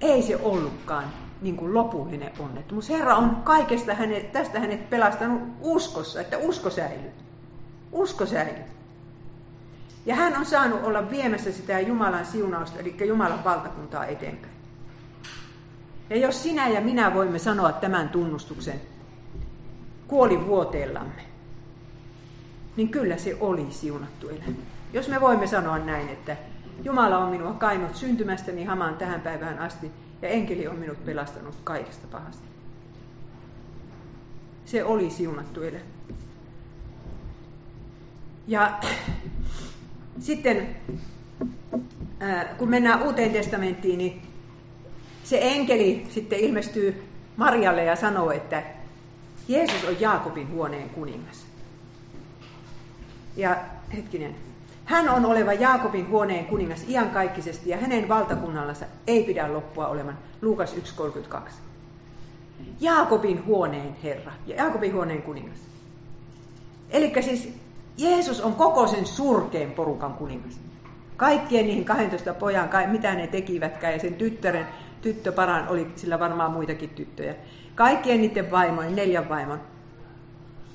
Ei 0.00 0.22
se 0.22 0.36
ollutkaan 0.36 1.04
niin 1.42 1.56
kuin 1.56 1.74
lopullinen 1.74 2.32
onnettomuus. 2.38 2.88
Herra 2.88 3.16
on 3.16 3.36
kaikesta 3.36 3.94
hänet, 3.94 4.32
tästä 4.32 4.60
hänet 4.60 4.90
pelastanut 4.90 5.42
uskossa, 5.60 6.20
että 6.20 6.38
usko 6.38 6.70
säilyy. 6.70 7.10
Usko 7.92 8.26
säilyy. 8.26 8.73
Ja 10.06 10.14
hän 10.14 10.36
on 10.36 10.46
saanut 10.46 10.84
olla 10.84 11.10
viemässä 11.10 11.52
sitä 11.52 11.80
Jumalan 11.80 12.26
siunausta, 12.26 12.78
eli 12.78 12.96
Jumalan 13.06 13.44
valtakuntaa 13.44 14.06
eteenpäin. 14.06 14.54
Ja 16.10 16.16
jos 16.16 16.42
sinä 16.42 16.68
ja 16.68 16.80
minä 16.80 17.14
voimme 17.14 17.38
sanoa 17.38 17.72
tämän 17.72 18.08
tunnustuksen 18.08 18.80
kuolivuoteellamme, 20.08 21.22
niin 22.76 22.88
kyllä 22.88 23.16
se 23.16 23.36
oli 23.40 23.66
siunattu 23.70 24.28
elämä. 24.28 24.56
Jos 24.92 25.08
me 25.08 25.20
voimme 25.20 25.46
sanoa 25.46 25.78
näin, 25.78 26.08
että 26.08 26.36
Jumala 26.84 27.18
on 27.18 27.30
minua 27.30 27.52
kainut 27.52 27.96
syntymästäni 27.96 28.64
hamaan 28.64 28.96
tähän 28.96 29.20
päivään 29.20 29.58
asti, 29.58 29.90
ja 30.22 30.28
enkeli 30.28 30.68
on 30.68 30.76
minut 30.76 31.04
pelastanut 31.04 31.54
kaikesta 31.64 32.06
pahasta. 32.06 32.44
Se 34.64 34.84
oli 34.84 35.10
siunattu 35.10 35.62
elämä. 35.62 35.84
Ja 38.46 38.78
sitten 40.20 40.76
kun 42.58 42.68
mennään 42.68 43.02
uuteen 43.02 43.32
testamenttiin, 43.32 43.98
niin 43.98 44.22
se 45.24 45.38
enkeli 45.42 46.06
sitten 46.10 46.38
ilmestyy 46.38 47.04
Marjalle 47.36 47.84
ja 47.84 47.96
sanoo, 47.96 48.30
että 48.30 48.62
Jeesus 49.48 49.84
on 49.84 50.00
Jaakobin 50.00 50.50
huoneen 50.50 50.90
kuningas. 50.90 51.46
Ja 53.36 53.56
hetkinen, 53.96 54.34
hän 54.84 55.08
on 55.08 55.24
oleva 55.24 55.52
Jaakobin 55.52 56.08
huoneen 56.08 56.44
kuningas 56.44 56.84
iankaikkisesti 56.88 57.70
ja 57.70 57.76
hänen 57.76 58.08
valtakunnallansa 58.08 58.86
ei 59.06 59.24
pidä 59.24 59.52
loppua 59.52 59.86
olevan. 59.86 60.18
Luukas 60.42 60.74
1.32. 60.74 61.38
Jaakobin 62.80 63.46
huoneen 63.46 63.96
herra 64.02 64.32
ja 64.46 64.56
Jaakobin 64.56 64.94
huoneen 64.94 65.22
kuningas. 65.22 65.58
Eli 66.90 67.12
siis 67.22 67.48
Jeesus 67.96 68.40
on 68.40 68.54
koko 68.54 68.86
sen 68.86 69.06
surkeen 69.06 69.72
porukan 69.72 70.14
kuningas. 70.14 70.60
Kaikkien 71.16 71.66
niihin 71.66 71.84
12 71.84 72.34
pojan, 72.34 72.68
mitä 72.86 73.14
ne 73.14 73.26
tekivätkään, 73.26 73.92
ja 73.92 74.00
sen 74.00 74.14
tyttären, 74.14 74.68
tyttöparan 75.02 75.68
oli 75.68 75.92
sillä 75.96 76.20
varmaan 76.20 76.52
muitakin 76.52 76.90
tyttöjä. 76.90 77.34
Kaikkien 77.74 78.20
niiden 78.20 78.50
vaimojen, 78.50 78.96
neljän 78.96 79.28
vaimon. 79.28 79.60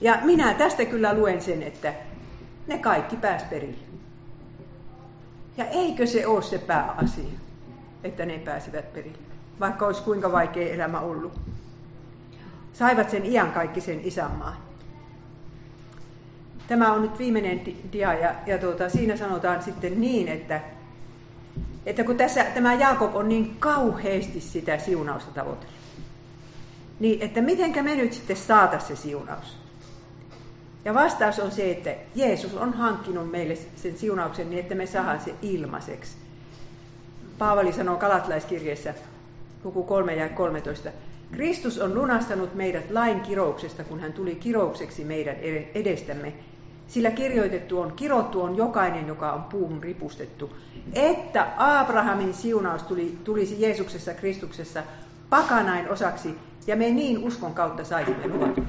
Ja 0.01 0.17
minä 0.23 0.53
tästä 0.53 0.85
kyllä 0.85 1.13
luen 1.13 1.41
sen, 1.41 1.63
että 1.63 1.93
ne 2.67 2.77
kaikki 2.77 3.17
pääs 3.17 3.43
perille. 3.43 3.77
Ja 5.57 5.65
eikö 5.65 6.07
se 6.07 6.27
ole 6.27 6.41
se 6.41 6.57
pääasia, 6.57 7.39
että 8.03 8.25
ne 8.25 8.39
pääsivät 8.39 8.93
perille, 8.93 9.17
vaikka 9.59 9.85
olisi 9.85 10.03
kuinka 10.03 10.31
vaikea 10.31 10.73
elämä 10.73 10.99
ollut. 10.99 11.39
Saivat 12.73 13.09
sen 13.09 13.25
iankaikkisen 13.25 13.99
isänmaan. 14.03 14.68
Tämä 16.69 16.93
on 16.93 17.01
nyt 17.01 17.19
viimeinen 17.19 17.61
dia 17.91 18.13
ja, 18.13 18.35
ja 18.45 18.57
tuota, 18.57 18.89
siinä 18.89 19.17
sanotaan 19.17 19.63
sitten 19.63 20.01
niin, 20.01 20.27
että, 20.27 20.61
että 21.85 22.03
kun 22.03 22.17
tässä 22.17 22.43
tämä 22.43 22.73
Jaakob 22.73 23.15
on 23.15 23.29
niin 23.29 23.55
kauheasti 23.59 24.41
sitä 24.41 24.77
siunausta 24.77 25.31
tavoitellut, 25.31 25.75
niin 26.99 27.21
että 27.21 27.41
mitenkä 27.41 27.83
me 27.83 27.95
nyt 27.95 28.13
sitten 28.13 28.37
saata 28.37 28.79
se 28.79 28.95
siunaus? 28.95 29.57
Ja 30.85 30.93
vastaus 30.93 31.39
on 31.39 31.51
se, 31.51 31.71
että 31.71 31.95
Jeesus 32.15 32.55
on 32.55 32.73
hankkinut 32.73 33.31
meille 33.31 33.57
sen 33.75 33.97
siunauksen 33.97 34.49
niin, 34.49 34.59
että 34.59 34.75
me 34.75 34.85
saadaan 34.85 35.19
se 35.19 35.35
ilmaiseksi. 35.41 36.17
Paavali 37.37 37.73
sanoo 37.73 37.97
Kalatlaiskirjeessä, 37.97 38.93
luku 39.63 39.83
3 39.83 40.15
ja 40.15 40.29
13. 40.29 40.89
Kristus 41.31 41.79
on 41.79 41.95
lunastanut 41.95 42.55
meidät 42.55 42.91
lain 42.91 43.19
kirouksesta, 43.19 43.83
kun 43.83 43.99
hän 43.99 44.13
tuli 44.13 44.35
kiroukseksi 44.35 45.05
meidän 45.05 45.35
edestämme. 45.75 46.33
Sillä 46.89 47.11
kirjoitettu 47.11 47.79
on, 47.79 47.91
kirottu 47.91 48.41
on 48.41 48.57
jokainen, 48.57 49.07
joka 49.07 49.31
on 49.31 49.43
puun 49.43 49.83
ripustettu, 49.83 50.55
että 50.93 51.47
Abrahamin 51.57 52.33
siunaus 52.33 52.83
tuli, 52.83 53.17
tulisi 53.23 53.61
Jeesuksessa 53.61 54.13
Kristuksessa 54.13 54.83
pakanain 55.29 55.89
osaksi, 55.89 56.35
ja 56.67 56.75
me 56.75 56.89
niin 56.89 57.17
uskon 57.17 57.53
kautta 57.53 57.83
saisimme 57.83 58.27
luvatun 58.27 58.67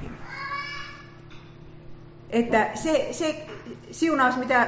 että 2.31 2.71
se, 2.75 3.09
se 3.13 3.47
siunaus, 3.91 4.37
mitä 4.37 4.67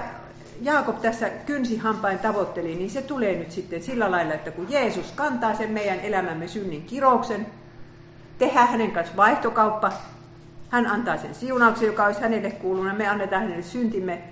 Jaakob 0.61 1.01
tässä 1.01 1.29
kynsihampain 1.29 2.19
tavoitteli, 2.19 2.75
niin 2.75 2.91
se 2.91 3.03
tulee 3.03 3.39
nyt 3.39 3.51
sitten 3.51 3.83
sillä 3.83 4.11
lailla, 4.11 4.35
että 4.35 4.51
kun 4.51 4.67
Jeesus 4.71 5.13
kantaa 5.13 5.55
sen 5.55 5.71
meidän 5.71 6.01
elämämme 6.01 6.49
synnin 6.49 6.83
kirouksen, 6.83 7.47
tehdään 8.39 8.69
hänen 8.69 8.91
kanssa 8.91 9.17
vaihtokauppa, 9.17 9.93
hän 10.73 10.87
antaa 10.87 11.17
sen 11.17 11.35
siunauksen, 11.35 11.87
joka 11.87 12.05
olisi 12.07 12.21
hänelle 12.21 12.51
kuulunut, 12.51 12.97
me 12.97 13.09
annetaan 13.09 13.43
hänelle 13.43 13.63
syntimme, 13.63 14.23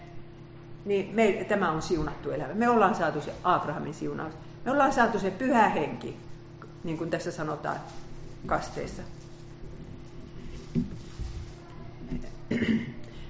niin 0.85 1.15
me, 1.15 1.47
tämä 1.49 1.71
on 1.71 1.83
siunattu 1.83 2.31
elämä. 2.31 2.55
Me 2.55 2.69
ollaan 2.69 2.95
saatu 2.95 3.21
se 3.21 3.33
Abrahamin 3.45 3.95
siunaus. 3.95 4.33
Me 4.65 4.71
ollaan 4.71 4.93
saatu 4.93 5.19
se 5.19 5.31
pyhä 5.31 5.69
henki, 5.69 6.17
niin 6.85 6.99
kuin 6.99 7.11
tässä 7.11 7.31
sanotaan 7.31 7.77
kasteessa. 8.47 9.03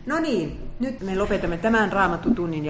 No 0.06 0.18
niin, 0.20 0.70
nyt 0.80 1.00
me 1.00 1.18
lopetamme 1.18 1.56
tämän 1.56 1.92
raamattutunnin 1.92 2.64
ja 2.64 2.68